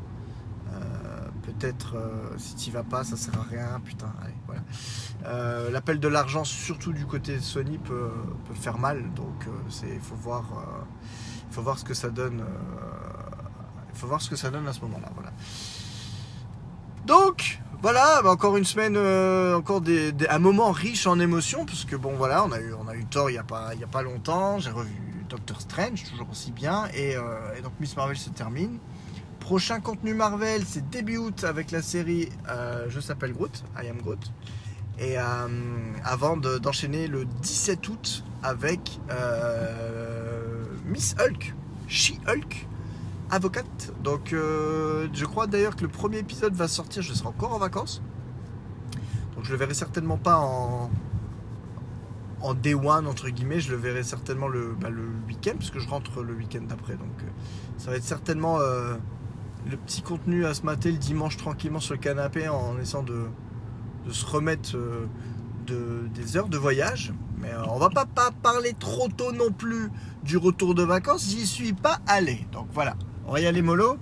Peut-être 1.42 1.96
si 2.38 2.56
tu 2.56 2.72
vas 2.72 2.84
pas, 2.84 3.04
ça 3.04 3.18
sert 3.18 3.38
à 3.40 3.44
rien. 3.44 3.80
Putain, 3.84 4.12
allez, 4.22 4.34
voilà. 4.48 5.70
L'appel 5.70 6.00
de 6.00 6.08
l'argent, 6.08 6.44
surtout 6.44 6.94
du 6.94 7.06
côté 7.06 7.36
de 7.36 7.42
Sony, 7.42 7.78
peut 7.78 8.12
faire 8.54 8.78
mal. 8.78 9.14
Donc, 9.14 9.48
il 9.84 10.00
faut 10.00 10.16
voir 10.16 10.46
faut 11.52 11.62
voir 11.62 11.78
ce 11.78 11.84
que 11.86 11.94
ça 11.94 12.10
donne. 12.10 12.42
Euh, 12.42 13.86
il 13.94 14.00
faut 14.00 14.08
voir 14.08 14.22
ce 14.22 14.30
que 14.30 14.36
ça 14.36 14.50
donne 14.50 14.68
à 14.68 14.74
ce 14.74 14.82
moment-là. 14.82 15.10
Voilà. 15.14 15.32
Donc, 17.06 17.62
voilà, 17.82 18.22
bah, 18.24 18.32
encore 18.32 18.58
une 18.58 18.66
semaine, 18.66 18.96
euh, 18.98 19.56
encore 19.56 19.82
un 20.30 20.40
moment 20.40 20.72
riche 20.72 21.08
en 21.08 21.20
émotions, 21.20 21.66
parce 21.66 21.86
que 21.86 21.96
bon, 21.96 22.14
voilà, 22.16 22.44
on 22.46 22.52
a 22.52 22.60
eu, 22.60 23.06
Thor 23.06 23.30
il 23.30 23.34
n'y 23.34 23.40
a, 23.40 23.44
pas, 23.44 23.74
il 23.74 23.80
y 23.80 23.84
a 23.84 23.88
pas 23.88 24.02
longtemps, 24.02 24.60
j'ai 24.60 24.72
revu 24.72 24.92
Doctor 25.30 25.62
Strange, 25.62 26.04
toujours 26.10 26.30
aussi 26.30 26.52
bien, 26.52 26.86
et, 26.94 27.16
euh, 27.16 27.22
donc 27.64 27.74
Miss 27.80 27.96
Marvel 27.96 28.18
se 28.18 28.30
termine. 28.30 28.80
Prochain 29.40 29.80
contenu 29.80 30.14
Marvel, 30.14 30.64
c'est 30.66 30.90
début 30.90 31.18
août 31.18 31.44
avec 31.44 31.70
la 31.70 31.84
série 31.84 32.30
Je 32.88 33.00
s'appelle 33.00 33.34
Groot, 33.34 33.64
I 33.82 33.88
am 33.88 33.98
Groot. 34.02 34.32
Et 34.98 35.18
avant 35.18 36.36
d'enchaîner 36.36 37.08
le 37.08 37.26
17 37.26 37.88
août 37.90 38.24
avec 38.42 39.00
Miss 40.86 41.16
Hulk, 41.20 41.54
She-Hulk, 41.88 42.68
avocate. 43.32 43.94
Donc 44.04 44.34
euh, 44.34 45.08
je 45.14 45.26
crois 45.26 45.48
d'ailleurs 45.48 45.76
que 45.76 45.82
le 45.82 45.88
premier 45.88 46.20
épisode 46.20 46.54
va 46.54 46.68
sortir, 46.68 47.02
je 47.02 47.14
serai 47.14 47.28
encore 47.28 47.54
en 47.54 47.58
vacances. 47.60 48.02
Donc 49.36 49.44
je 49.44 49.52
le 49.52 49.58
verrai 49.58 49.74
certainement 49.74 50.18
pas 50.18 50.38
en, 50.38 50.90
en 52.42 52.54
day 52.54 52.74
one 52.74 53.08
entre 53.08 53.30
guillemets, 53.30 53.60
je 53.60 53.72
le 53.72 53.78
verrai 53.78 54.04
certainement 54.04 54.48
le, 54.48 54.76
bah, 54.80 54.90
week-end, 55.28 55.54
puisque 55.58 55.80
je 55.80 55.88
rentre 55.88 56.22
le 56.22 56.34
week-end 56.34 56.64
d'après. 56.68 56.94
Donc 56.94 57.22
euh, 57.22 57.28
ça 57.78 57.92
va 57.92 57.98
être 57.98 58.04
certainement 58.04 58.60
euh, 58.60 58.96
le 59.70 59.78
petit 59.78 60.02
contenu 60.02 60.46
à 60.46 60.54
se 60.54 60.64
mater 60.64 60.92
le 60.92 60.98
dimanche 60.98 61.38
tranquillement 61.38 61.80
sur 61.80 61.96
le 61.96 62.00
canapé 62.00 62.48
en 62.48 62.78
essayant 62.80 63.04
de, 63.04 63.26
se 64.12 64.26
remettre 64.26 64.78
de, 65.66 66.08
des 66.14 66.38
heures 66.38 66.50
de 66.50 66.58
voyage. 66.58 67.12
Mais 67.46 67.54
euh, 67.54 67.64
on 67.70 67.78
va 67.78 67.90
pas, 67.90 68.06
parler 68.42 68.74
trop 68.78 69.08
tôt 69.08 69.32
non 69.32 69.52
plus 69.52 69.92
du 70.24 70.38
retour 70.38 70.74
de 70.74 70.84
vacances. 70.84 71.30
J'y 71.30 71.46
suis 71.46 71.74
pas 71.74 72.00
allé. 72.08 72.46
Donc 72.52 72.68
voilà, 72.74 72.96
on 73.28 73.34
va 73.34 73.40
y 73.40 73.46
aller 73.46 73.62
mollo. 73.62 73.98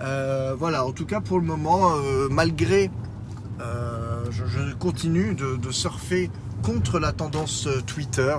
Euh, 0.00 0.54
voilà, 0.56 0.84
en 0.84 0.92
tout 0.92 1.06
cas 1.06 1.20
pour 1.20 1.38
le 1.38 1.46
moment, 1.46 1.94
euh, 1.96 2.28
malgré 2.30 2.90
je, 4.30 4.74
continue 4.74 5.34
de, 5.34 5.70
surfer 5.70 6.30
contre 6.62 6.98
la 6.98 7.12
tendance 7.12 7.68
Twitter 7.86 8.36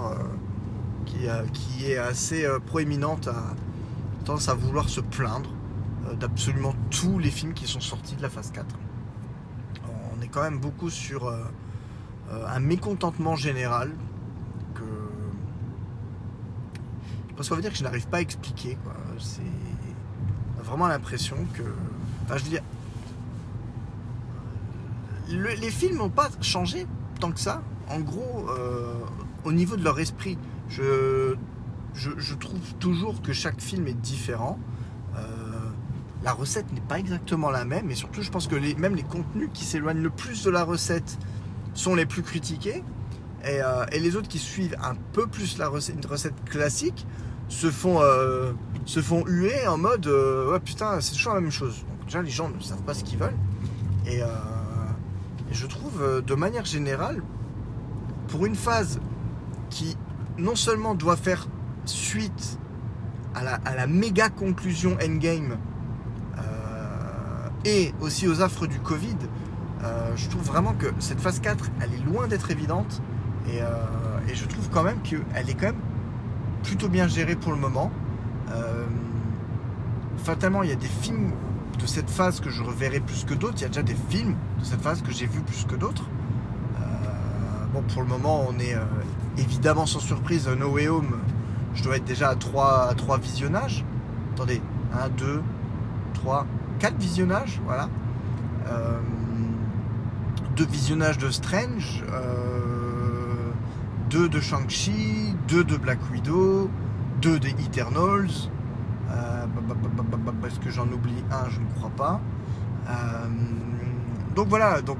qui, 1.06 1.28
qui, 1.54 1.92
est 1.92 1.98
assez 1.98 2.46
proéminente 2.66 3.30
tendance 4.26 4.50
à 4.50 4.56
vouloir 4.56 4.90
se 4.90 5.00
plaindre 5.00 5.50
d'absolument 6.20 6.74
tous 6.92 7.18
les 7.18 7.32
films 7.32 7.54
qui 7.54 7.66
sont 7.66 7.80
sortis 7.80 8.16
de 8.16 8.22
la 8.22 8.30
phase 8.30 8.52
4. 8.52 8.66
On 10.18 10.22
est 10.22 10.28
quand 10.28 10.42
même 10.42 10.60
beaucoup 10.60 10.90
sur 10.90 11.34
un 12.30 12.60
mécontentement 12.60 13.36
général 13.36 13.92
que 14.76 14.84
parce 17.36 17.50
qu'on 17.50 17.56
veut 17.56 17.62
dire 17.62 17.72
que 17.72 17.78
je 17.78 17.84
n'arrive 17.84 18.08
pas 18.08 18.18
à 18.18 18.22
expliquer. 18.22 18.78
C'est 19.20 19.42
vraiment 20.64 20.88
l'impression 20.88 21.38
que. 21.54 21.64
Enfin, 22.24 22.38
je 22.38 22.44
veux 22.44 22.50
dire. 22.50 22.64
les 25.28 25.72
films 25.72 25.98
n'ont 25.98 26.10
pas 26.10 26.30
changé 26.42 26.88
tant 27.20 27.32
que 27.32 27.40
ça. 27.40 27.62
En 27.90 28.00
gros, 28.00 28.48
euh, 28.50 28.94
au 29.44 29.52
niveau 29.52 29.76
de 29.76 29.84
leur 29.84 30.00
esprit, 30.00 30.38
je, 30.70 31.36
trouve 32.40 32.74
toujours 32.80 33.22
que 33.22 33.34
chaque 33.34 33.62
film 33.62 33.88
est 33.88 33.94
différent. 33.94 34.60
Euh, 35.16 35.20
la 36.24 36.34
recette 36.34 36.72
n'est 36.74 36.82
pas 36.82 37.00
exactement 37.00 37.52
la 37.52 37.66
même. 37.66 37.92
Et 37.92 37.96
surtout, 37.96 38.22
je 38.22 38.32
pense 38.32 38.48
que 38.48 38.56
même 38.80 38.96
les 38.96 39.04
contenus 39.04 39.50
qui 39.54 39.64
s'éloignent 39.64 40.02
le 40.02 40.10
plus 40.10 40.44
de 40.44 40.50
la 40.50 40.64
recette 40.64 41.18
sont 41.74 41.96
les 41.96 42.06
plus 42.06 42.24
critiqués. 42.24 42.84
Et, 43.46 43.62
euh, 43.62 43.86
et, 43.92 44.00
les 44.00 44.16
autres 44.16 44.28
qui 44.28 44.40
suivent 44.40 44.76
un 44.84 44.96
peu 45.14 45.28
plus 45.28 45.60
la 45.60 45.68
recette, 45.68 45.96
une 46.04 46.10
recette 46.10 46.44
classique 46.46 47.06
se 47.48 47.70
font, 47.70 48.02
euh, 48.02 48.54
se 48.86 49.02
font 49.02 49.24
huer 49.28 49.68
en 49.68 49.78
mode 49.78 50.08
euh, 50.08 50.52
ouais 50.52 50.60
putain 50.60 51.00
c'est 51.00 51.14
toujours 51.14 51.36
la 51.36 51.42
même 51.42 51.52
chose. 51.52 51.86
Donc 51.88 52.06
déjà 52.06 52.24
les 52.24 52.32
gens 52.32 52.50
ne 52.50 52.60
savent 52.60 52.82
pas 52.82 52.96
ce 52.96 53.04
qu'ils 53.04 53.20
veulent. 53.20 53.38
Et, 54.08 54.22
je 55.52 55.68
trouve 55.68 56.22
de 56.26 56.36
manière 56.36 56.66
générale, 56.66 57.24
pour 58.28 58.46
une 58.46 58.56
phase 58.56 59.00
qui 59.70 59.96
non 60.38 60.56
seulement 60.56 60.96
doit 60.96 61.16
faire 61.16 61.48
suite 61.86 62.60
à 63.36 63.44
la, 63.44 63.54
à 63.64 63.74
la 63.74 63.88
méga 63.88 64.28
conclusion 64.28 64.98
endgame 65.02 65.58
et 67.64 67.94
aussi 68.02 68.28
aux 68.28 68.42
affres 68.42 68.68
du 68.68 68.80
Covid, 68.80 69.16
je 70.16 70.30
trouve 70.30 70.44
vraiment 70.44 70.74
que 70.74 70.88
cette 71.00 71.22
phase 71.22 71.40
4 71.40 71.70
elle 71.80 71.94
est 71.94 72.04
loin 72.04 72.28
d'être 72.28 72.52
évidente. 72.52 73.02
Et, 73.48 73.58
et, 73.58 74.36
je 74.36 74.46
trouve 74.46 74.70
quand 74.70 74.84
même 74.84 75.00
qu'elle 75.04 75.50
est 75.50 75.54
quand 75.54 75.68
même 75.68 75.82
plutôt 76.66 76.90
bien 76.90 77.08
géré 77.08 77.36
pour 77.36 77.52
le 77.52 77.60
moment. 77.60 77.92
Euh, 78.52 78.86
fatalement, 80.18 80.64
il 80.64 80.70
y 80.70 80.74
a 80.74 80.78
des 80.78 80.88
films 80.88 81.32
de 81.80 81.86
cette 81.86 82.10
phase 82.10 82.40
que 82.40 82.50
je 82.50 82.64
reverrai 82.64 83.00
plus 83.00 83.24
que 83.24 83.34
d'autres. 83.34 83.56
Il 83.58 83.62
y 83.62 83.66
a 83.66 83.70
déjà 83.70 83.84
des 83.84 83.96
films 84.10 84.36
de 84.60 84.66
cette 84.66 84.82
phase 84.82 85.02
que 85.02 85.12
j'ai 85.12 85.28
vu 85.28 85.42
plus 85.42 85.66
que 85.66 85.76
d'autres. 85.76 86.04
Euh, 86.82 86.86
bon, 87.74 87.84
pour 87.94 88.02
le 88.02 88.08
moment, 88.08 88.46
on 88.50 88.58
est 88.60 88.76
euh, 88.76 88.84
évidemment 89.38 89.86
sans 89.86 90.00
surprise. 90.00 90.48
No 90.48 90.70
Way 90.70 90.88
Home, 90.88 91.20
je 91.76 91.84
dois 91.84 91.98
être 91.98 92.06
déjà 92.06 92.30
à 92.30 92.36
3, 92.36 92.90
à 92.90 92.94
3 92.96 93.20
visionnages. 93.20 93.86
Attendez, 94.34 94.62
1, 94.94 95.10
2, 95.10 95.44
3, 96.16 96.48
4 96.80 96.98
visionnages, 96.98 97.62
voilà. 97.66 97.90
deux 100.56 100.66
visionnages 100.66 101.18
de 101.18 101.30
Strange. 101.30 102.04
2 104.10 104.30
de 104.30 104.40
Shang-Chi, 104.40 105.36
2 105.48 105.64
de 105.64 105.78
Black 105.78 106.00
Widow, 106.12 106.70
2 107.22 107.40
des 107.40 107.50
Eternals. 107.50 108.30
Euh, 109.10 109.46
Est-ce 110.46 110.60
que 110.60 110.70
j'en 110.70 110.88
oublie 110.92 111.24
un? 111.32 111.50
Je 111.50 111.60
ne 111.60 111.66
crois 111.76 111.92
pas. 111.92 112.22
Euh, 112.88 113.28
donc 114.36 114.48
voilà, 114.48 114.82
donc 114.82 114.98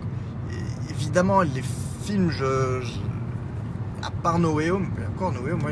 évidemment 0.90 1.42
les 1.42 1.62
films, 2.04 2.32
à 4.02 4.12
part 4.12 4.40
No 4.40 4.54
Way 4.54 4.72
encore 4.72 5.34
moi 5.34 5.72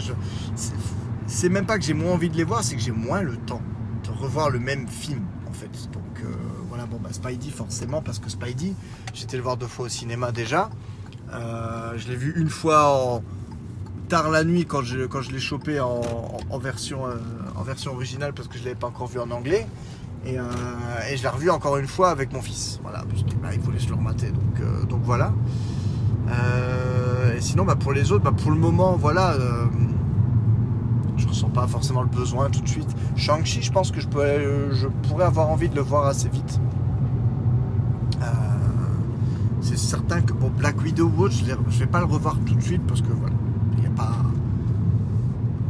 c'est 1.25 1.49
même 1.49 1.65
pas 1.65 1.77
que 1.77 1.83
j'ai 1.83 1.93
moins 1.93 2.13
envie 2.13 2.29
de 2.29 2.35
les 2.37 2.43
voir, 2.43 2.63
c'est 2.63 2.75
que 2.75 2.81
j'ai 2.81 2.91
moins 2.91 3.21
le 3.21 3.37
temps 3.37 3.61
de 4.03 4.11
revoir 4.11 4.49
le 4.49 4.59
même 4.59 4.87
film 4.87 5.21
en 5.47 5.53
fait. 5.53 5.89
Donc 5.91 6.21
euh, 6.23 6.27
voilà, 6.67 6.85
bon 6.85 6.99
bah 7.01 7.09
Spidey 7.11 7.49
forcément 7.49 8.01
parce 8.01 8.19
que 8.19 8.29
Spidey, 8.29 8.73
j'étais 9.13 9.37
le 9.37 9.43
voir 9.43 9.57
deux 9.57 9.67
fois 9.67 9.85
au 9.85 9.89
cinéma 9.89 10.31
déjà. 10.31 10.69
Euh, 11.33 11.93
je 11.97 12.07
l'ai 12.07 12.15
vu 12.15 12.33
une 12.35 12.49
fois 12.49 12.93
en, 12.93 13.23
tard 14.07 14.29
la 14.29 14.43
nuit 14.43 14.65
quand 14.65 14.81
je, 14.81 15.05
quand 15.05 15.21
je 15.21 15.31
l'ai 15.31 15.39
chopé 15.39 15.79
en, 15.79 16.01
version, 16.59 17.07
euh, 17.07 17.15
en 17.55 17.63
version 17.63 17.93
originale 17.93 18.33
parce 18.33 18.47
que 18.47 18.55
je 18.55 18.59
ne 18.59 18.65
l'avais 18.65 18.79
pas 18.79 18.87
encore 18.87 19.07
vu 19.07 19.19
en 19.19 19.31
anglais. 19.31 19.67
Et, 20.25 20.39
euh, 20.39 20.43
et 21.11 21.17
je 21.17 21.23
l'ai 21.23 21.29
revu 21.29 21.49
encore 21.49 21.77
une 21.77 21.87
fois 21.87 22.09
avec 22.09 22.31
mon 22.31 22.41
fils. 22.41 22.79
Voilà, 22.81 23.03
parce 23.09 23.23
qu'il 23.23 23.37
bah, 23.39 23.49
voulait 23.59 23.79
se 23.79 23.89
le 23.89 23.95
remater. 23.95 24.31
Donc, 24.31 24.87
donc 24.87 25.01
voilà. 25.03 25.33
et 27.35 27.41
sinon, 27.41 27.65
bah, 27.65 27.75
pour 27.75 27.93
les 27.93 28.11
autres, 28.11 28.23
bah, 28.23 28.31
pour 28.31 28.51
le 28.51 28.57
moment, 28.57 28.95
voilà. 28.95 29.35
je 31.17 31.27
ressens 31.27 31.49
pas 31.49 31.67
forcément 31.67 32.03
le 32.03 32.09
besoin 32.09 32.49
tout 32.49 32.61
de 32.61 32.69
suite. 32.69 32.89
Shang-Chi, 33.15 33.61
je 33.61 33.71
pense 33.71 33.91
que 33.91 33.99
je, 33.99 34.07
peux, 34.07 34.71
je 34.71 34.87
pourrais 34.87 35.25
avoir 35.25 35.49
envie 35.49 35.69
de 35.69 35.75
le 35.75 35.81
voir 35.81 36.05
assez 36.05 36.29
vite 36.29 36.59
c'est 39.63 39.77
certain 39.77 40.21
que 40.21 40.33
pour 40.33 40.49
Black 40.49 40.81
Widow 40.81 41.07
Watch, 41.07 41.43
je 41.45 41.51
ne 41.53 41.79
vais 41.79 41.87
pas 41.87 41.99
le 41.99 42.05
revoir 42.05 42.37
tout 42.45 42.53
de 42.53 42.61
suite 42.61 42.85
parce 42.85 43.01
que 43.01 43.07
voilà, 43.07 43.35
il 43.75 43.79
n'y 43.79 43.87
a 43.87 43.91
pas. 43.91 44.17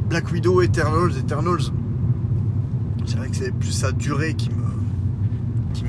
Black 0.10 0.32
Widow, 0.32 0.62
Eternals, 0.62 1.15
Eternals, 1.17 1.71
c'est 3.06 3.17
vrai 3.17 3.29
que 3.29 3.36
c'est 3.36 3.51
plus 3.51 3.71
sa 3.71 3.91
durée 3.91 4.34
qui 4.34 4.49
me, 4.49 4.63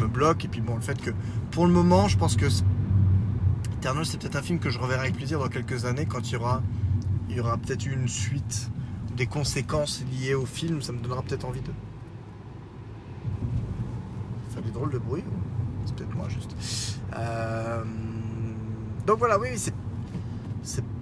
bloque. 0.06 0.44
Et 0.44 0.48
puis 0.48 0.60
bon, 0.60 0.74
le 0.74 0.82
fait 0.82 1.00
que 1.00 1.10
pour 1.50 1.66
le 1.66 1.72
moment, 1.72 2.08
je 2.08 2.18
pense 2.18 2.36
que 2.36 2.46
Eternals, 3.78 4.04
c'est 4.04 4.20
peut-être 4.20 4.36
un 4.36 4.42
film 4.42 4.58
que 4.58 4.68
je 4.68 4.78
reverrai 4.78 5.04
avec 5.04 5.16
plaisir 5.16 5.38
dans 5.38 5.48
quelques 5.48 5.86
années 5.86 6.04
quand 6.04 6.30
il 6.30 6.34
y 6.34 7.40
aura, 7.40 7.56
peut-être 7.56 7.86
une 7.86 8.06
suite, 8.06 8.70
des 9.16 9.26
conséquences 9.26 10.04
liées 10.12 10.34
au 10.34 10.44
film, 10.44 10.82
ça 10.82 10.92
me 10.92 10.98
donnera 10.98 11.22
peut-être 11.22 11.46
envie 11.46 11.62
de. 11.62 11.70
Ça 14.50 14.56
fait 14.56 14.70
des 14.70 14.92
de 14.92 14.98
bruit, 14.98 15.24
c'est 15.86 15.96
peut-être 15.96 16.14
moi 16.14 16.28
juste. 16.28 16.93
Euh, 17.16 17.82
donc 19.06 19.18
voilà, 19.18 19.38
oui, 19.38 19.48
c'est 19.56 19.74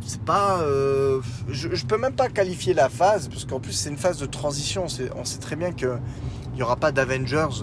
c'est 0.05 0.21
pas. 0.23 0.61
Euh, 0.63 1.21
je, 1.49 1.87
peux 1.87 1.97
même 1.97 2.15
pas 2.15 2.29
qualifier 2.29 2.75
la 2.75 2.89
phase, 2.89 3.29
parce 3.29 3.45
qu'en 3.45 3.61
plus 3.61 3.73
c'est 3.73 3.91
une 3.91 3.97
phase 3.97 4.19
de 4.19 4.27
transition. 4.27 4.87
On 5.15 5.25
sait 5.25 5.39
très 5.39 5.55
bien 5.55 5.73
qu'il 5.73 6.01
n'y 6.55 6.63
aura 6.63 6.75
pas 6.75 6.91
d'Avengers, 6.91 7.63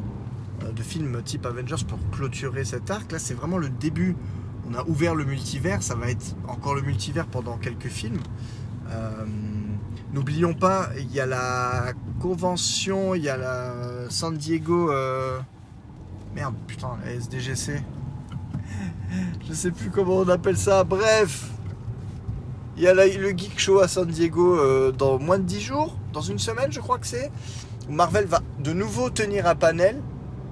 euh, 0.63 0.71
de 0.71 0.81
films 0.81 1.21
type 1.23 1.45
Avengers 1.45 1.83
pour 1.85 1.99
clôturer 2.11 2.63
cet 2.63 2.89
arc. 2.89 3.11
Là, 3.11 3.19
c'est 3.19 3.33
vraiment 3.33 3.57
le 3.57 3.69
début. 3.69 4.15
On 4.69 4.75
a 4.75 4.83
ouvert 4.85 5.15
le 5.15 5.25
multivers, 5.25 5.83
ça 5.83 5.95
va 5.95 6.09
être 6.09 6.35
encore 6.47 6.75
le 6.75 6.81
multivers 6.81 7.25
pendant 7.25 7.57
quelques 7.57 7.87
films. 7.87 8.19
N'oublions 10.13 10.53
pas, 10.53 10.89
il 10.97 11.11
y 11.11 11.19
a 11.19 11.25
la 11.25 11.93
convention, 12.19 13.13
il 13.13 13.23
y 13.23 13.29
a 13.29 13.37
la 13.37 14.09
San 14.09 14.35
Diego. 14.35 14.91
Merde, 16.35 16.55
putain, 16.67 16.97
la 17.03 17.11
SDGC. 17.11 17.81
Je 19.49 19.55
sais 19.55 19.71
plus 19.71 19.89
comment 19.89 20.17
on 20.17 20.29
appelle 20.29 20.57
ça. 20.57 20.83
Bref, 20.83 21.49
il 22.77 22.83
y 22.83 22.87
a 22.87 22.93
le 22.93 23.29
Geek 23.29 23.59
Show 23.59 23.79
à 23.79 23.87
San 23.87 24.07
Diego 24.07 24.55
euh, 24.55 24.91
dans 24.91 25.17
moins 25.17 25.39
de 25.39 25.43
10 25.43 25.59
jours, 25.59 25.97
dans 26.13 26.21
une 26.21 26.37
semaine, 26.37 26.71
je 26.71 26.79
crois 26.79 26.99
que 26.99 27.07
c'est. 27.07 27.31
Marvel 27.89 28.25
va 28.25 28.41
de 28.59 28.73
nouveau 28.73 29.09
tenir 29.09 29.47
un 29.47 29.55
panel 29.55 30.03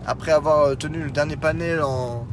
après 0.08 0.32
avoir 0.32 0.62
euh, 0.62 0.76
tenu 0.76 1.04
le 1.04 1.12
dernier 1.12 1.38
panel 1.38 1.84
en, 1.84 2.26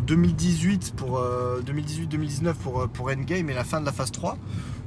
2018 0.00 0.94
pour 0.96 1.20
2018-2019 1.20 2.46
euh, 2.46 2.52
pour, 2.54 2.88
pour 2.88 3.10
Endgame 3.10 3.50
et 3.50 3.54
la 3.54 3.62
fin 3.62 3.80
de 3.80 3.86
la 3.86 3.92
phase 3.92 4.10
3. 4.10 4.38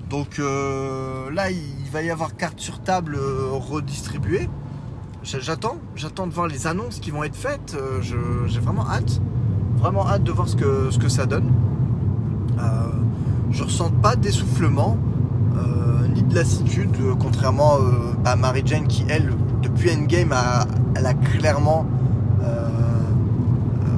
Donc 0.10 0.40
là, 0.40 1.50
il 1.52 1.90
va 1.92 2.02
y 2.02 2.10
avoir 2.10 2.36
carte 2.36 2.60
sur 2.60 2.82
table 2.82 3.18
redistribuée. 3.18 4.50
J'attends, 5.24 5.78
j'attends 5.96 6.28
de 6.28 6.34
voir 6.34 6.48
les 6.48 6.68
annonces 6.68 7.00
qui 7.00 7.12
vont 7.12 7.24
être 7.24 7.38
faites. 7.38 7.78
J'ai 8.02 8.60
vraiment 8.60 8.86
hâte 8.90 9.22
vraiment 9.82 10.08
hâte 10.08 10.24
de 10.24 10.32
voir 10.32 10.48
ce 10.48 10.56
que, 10.56 10.92
ce 10.92 11.00
que 11.00 11.10
ça 11.10 11.26
donne. 11.26 11.52
Euh, 12.60 12.64
je 13.50 13.64
ressens 13.64 13.90
pas 14.02 14.16
d'essoufflement 14.16 14.96
euh, 15.58 16.08
ni 16.14 16.22
de 16.22 16.36
lassitude, 16.36 16.92
euh, 17.02 17.16
contrairement 17.20 17.78
à 18.24 18.36
Mary 18.36 18.62
Jane 18.64 18.88
qui, 18.88 19.04
elle, 19.10 19.34
depuis 19.64 19.90
Endgame, 19.92 20.32
a, 20.32 20.66
elle 20.96 21.06
a 21.06 21.14
clairement 21.14 21.86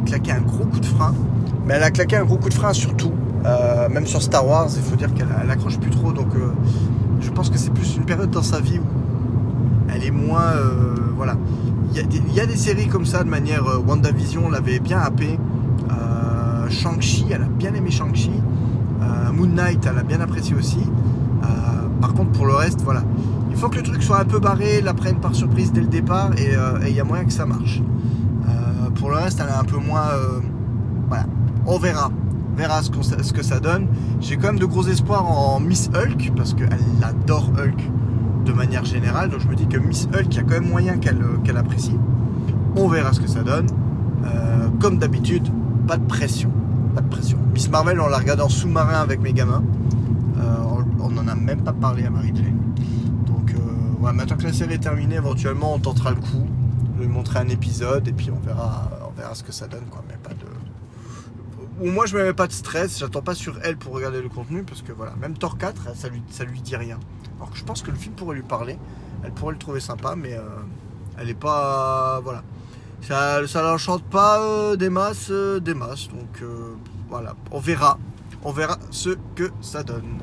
claqué 0.06 0.34
un 0.34 0.42
gros 0.42 0.66
coup 0.66 0.80
de 0.80 0.86
frein. 0.86 1.14
Mais 1.66 1.76
elle 1.76 1.84
a 1.84 1.90
claqué 1.90 2.18
un 2.18 2.26
gros 2.26 2.38
coup 2.38 2.50
de 2.50 2.54
frein 2.54 2.74
surtout, 2.74 3.14
même 3.90 4.06
sur 4.06 4.22
Star 4.22 4.46
Wars, 4.46 4.68
il 4.76 4.82
faut 4.82 4.96
dire 4.96 5.14
qu'elle 5.14 5.50
accroche 5.50 5.80
plus 5.80 5.90
trop. 5.90 6.12
Donc 6.12 6.28
je 7.20 7.30
pense 7.32 7.50
que 7.50 7.58
c'est 7.58 7.74
plus 7.74 7.96
une 7.96 8.06
période 8.06 8.30
dans 8.30 8.44
sa 8.44 8.60
vie 8.60 8.80
où 8.80 9.92
elle 9.94 10.04
est 10.04 10.12
moins. 10.12 10.52
voilà. 11.16 11.36
Il 11.96 12.36
y, 12.36 12.40
a 12.42 12.46
des 12.46 12.58
séries 12.58 12.88
comme 12.88 13.06
ça 13.06 13.24
de 13.24 13.30
manière. 13.30 13.64
WandaVision 13.88 14.50
l'avait 14.50 14.80
bien 14.80 15.00
happé. 15.00 15.40
Shang-Chi, 16.74 17.28
elle 17.30 17.44
a 17.44 17.48
bien 17.48 17.74
aimé 17.74 17.92
Shang-Chi. 17.92 18.32
Euh, 19.02 19.32
Moon 19.32 19.48
Knight, 19.48 19.86
elle 19.90 19.98
a 19.98 20.04
bien 20.04 20.20
apprécié 20.22 20.56
aussi. 20.56 20.80
Euh, 21.44 21.48
par 22.02 22.14
contre, 22.14 22.32
pour 22.32 22.46
le 22.46 22.54
reste, 22.54 22.82
voilà. 22.82 23.04
Il 23.52 23.58
faut 23.58 23.70
que 23.70 23.78
le 23.78 23.84
truc 23.84 24.02
soit 24.02 24.20
un 24.20 24.26
peu 24.26 24.40
barré, 24.40 24.82
la 24.82 24.94
prenne 24.94 25.18
par 25.18 25.36
surprise 25.36 25.72
dès 25.72 25.82
le 25.82 25.88
départ 25.88 26.32
et 26.38 26.56
euh, 26.56 26.80
il 26.88 26.96
y 26.96 27.00
a 27.00 27.04
moyen 27.04 27.26
que 27.26 27.34
ça 27.34 27.46
marche. 27.46 27.82
pour 28.96 29.10
le 29.10 29.16
reste, 29.18 29.40
elle 29.42 29.50
est 29.50 29.60
un 29.60 29.64
peu 29.64 29.78
moins. 29.78 30.10
voilà. 31.08 31.26
On 31.66 31.78
verra. 31.80 32.12
On 32.54 32.56
verra 32.56 32.84
ce, 32.84 33.34
que 33.34 33.44
ça 33.44 33.60
donne. 33.60 33.88
J'ai 34.20 34.38
quand 34.38 34.48
même 34.48 34.60
de 34.60 34.66
gros 34.66 34.88
espoirs 34.88 35.26
en 35.26 35.60
Miss 35.60 35.90
Hulk 35.96 36.34
parce 36.36 36.54
qu'elle 36.54 36.70
adore 37.02 37.52
Hulk. 37.58 37.92
de 38.46 38.54
manière 38.54 38.86
générale. 38.86 39.30
Donc 39.30 39.40
je 39.40 39.48
me 39.48 39.56
dis 39.56 39.68
que 39.68 39.78
Miss 39.78 40.08
Hulk, 40.14 40.28
il 40.30 40.36
y 40.36 40.40
a 40.40 40.44
quand 40.44 40.60
même 40.62 40.70
moyen 40.70 40.98
qu'elle 40.98 41.58
apprécie. 41.58 41.98
On 42.76 42.88
verra 42.88 43.14
ce 43.14 43.20
que 43.20 43.30
ça 43.30 43.44
donne. 43.44 43.68
Comme 44.80 44.98
d'habitude, 44.98 45.48
pas 45.88 45.98
de 45.98 46.06
pression. 46.06 46.52
Pas 46.96 47.02
de 47.02 47.10
pression. 47.10 47.38
Miss 47.54 47.70
Marvel, 47.70 48.00
on 48.00 48.08
l'a 48.08 48.18
regardé 48.20 48.44
en 48.44 48.50
sous-marin 48.50 49.02
avec 49.02 49.20
mes 49.20 49.34
gamins. 49.34 49.64
Euh, 50.38 50.56
on 51.00 51.10
n'en 51.10 51.28
a 51.28 51.36
même 51.36 51.64
pas 51.64 51.74
parlé 51.74 52.06
à 52.06 52.10
Marie-Jane. 52.10 52.60
Donc 53.26 53.52
euh, 53.52 53.58
voilà, 54.00 54.16
maintenant 54.16 54.38
que 54.38 54.44
la 54.44 54.54
série 54.54 54.76
est 54.76 54.80
terminée, 54.80 55.16
éventuellement 55.16 55.74
on 55.74 55.80
tentera 55.80 56.12
le 56.12 56.18
coup 56.18 56.46
de 56.96 57.02
lui 57.02 57.08
montrer 57.08 57.40
un 57.40 57.50
épisode 57.50 58.08
et 58.08 58.14
puis 58.14 58.30
on 58.32 58.40
verra, 58.40 58.90
on 59.08 59.20
verra 59.20 59.34
ce 59.34 59.44
que 59.44 59.52
ça 59.52 59.68
donne. 59.68 59.86
Quoi. 59.90 60.04
Mais 60.08 60.18
pas 60.18 60.34
de... 60.36 61.86
Ou 61.86 61.92
moi 61.92 62.06
je 62.06 62.16
me 62.16 62.24
mets 62.24 62.34
pas 62.34 62.48
de 62.48 62.52
stress, 62.52 63.00
j'attends 63.00 63.24
pas 63.24 63.34
sur 63.34 63.58
elle 63.64 63.78
pour 63.78 63.94
regarder 63.94 64.22
le 64.22 64.30
contenu 64.30 64.64
parce 64.64 64.84
que 64.84 64.92
voilà, 64.92 65.14
même 65.20 65.36
Thor 65.36 65.58
4, 65.58 65.96
ça 65.96 66.10
lui, 66.10 66.22
lui 66.48 66.62
dit 66.62 66.76
rien. 66.76 67.00
Alors 67.38 67.50
que 67.50 67.58
je 67.58 67.64
pense 67.64 67.82
que 67.82 67.90
le 67.90 67.98
film 67.98 68.14
pourrait 68.14 68.36
lui 68.36 68.44
parler, 68.44 68.78
elle 69.24 69.32
pourrait 69.32 69.54
le 69.54 69.60
trouver 69.60 69.80
sympa, 69.80 70.16
mais 70.16 70.34
euh, 70.34 70.42
elle 71.18 71.30
est 71.30 71.34
pas. 71.34 72.20
Voilà. 72.24 72.44
Ça, 73.08 73.46
ça 73.48 73.62
l'enchante 73.62 74.04
pas 74.04 74.42
euh, 74.42 74.76
des 74.78 74.90
masses, 74.90 75.28
euh, 75.30 75.60
des 75.60 75.74
masses. 75.74 76.08
Donc 76.08 76.42
euh, 76.42 76.76
voilà, 77.10 77.36
on 77.52 77.60
verra. 77.60 78.00
On 78.44 78.52
verra 78.52 78.78
ce 78.92 79.10
que 79.36 79.52
ça 79.62 79.84
donne. 79.84 80.20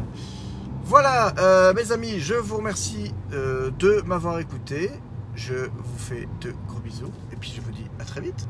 Voilà, 0.84 1.34
euh, 1.38 1.72
mes 1.74 1.92
amis, 1.92 2.20
je 2.20 2.34
vous 2.34 2.56
remercie 2.56 3.14
de 3.30 4.02
m'avoir 4.04 4.38
écouté. 4.40 4.90
Je 5.36 5.54
vous 5.54 5.98
fais 5.98 6.28
de 6.40 6.52
gros 6.68 6.80
bisous 6.80 7.12
et 7.32 7.36
puis 7.36 7.52
je 7.54 7.60
vous 7.60 7.70
dis 7.70 7.86
à 7.98 8.04
très 8.04 8.20
vite. 8.20 8.46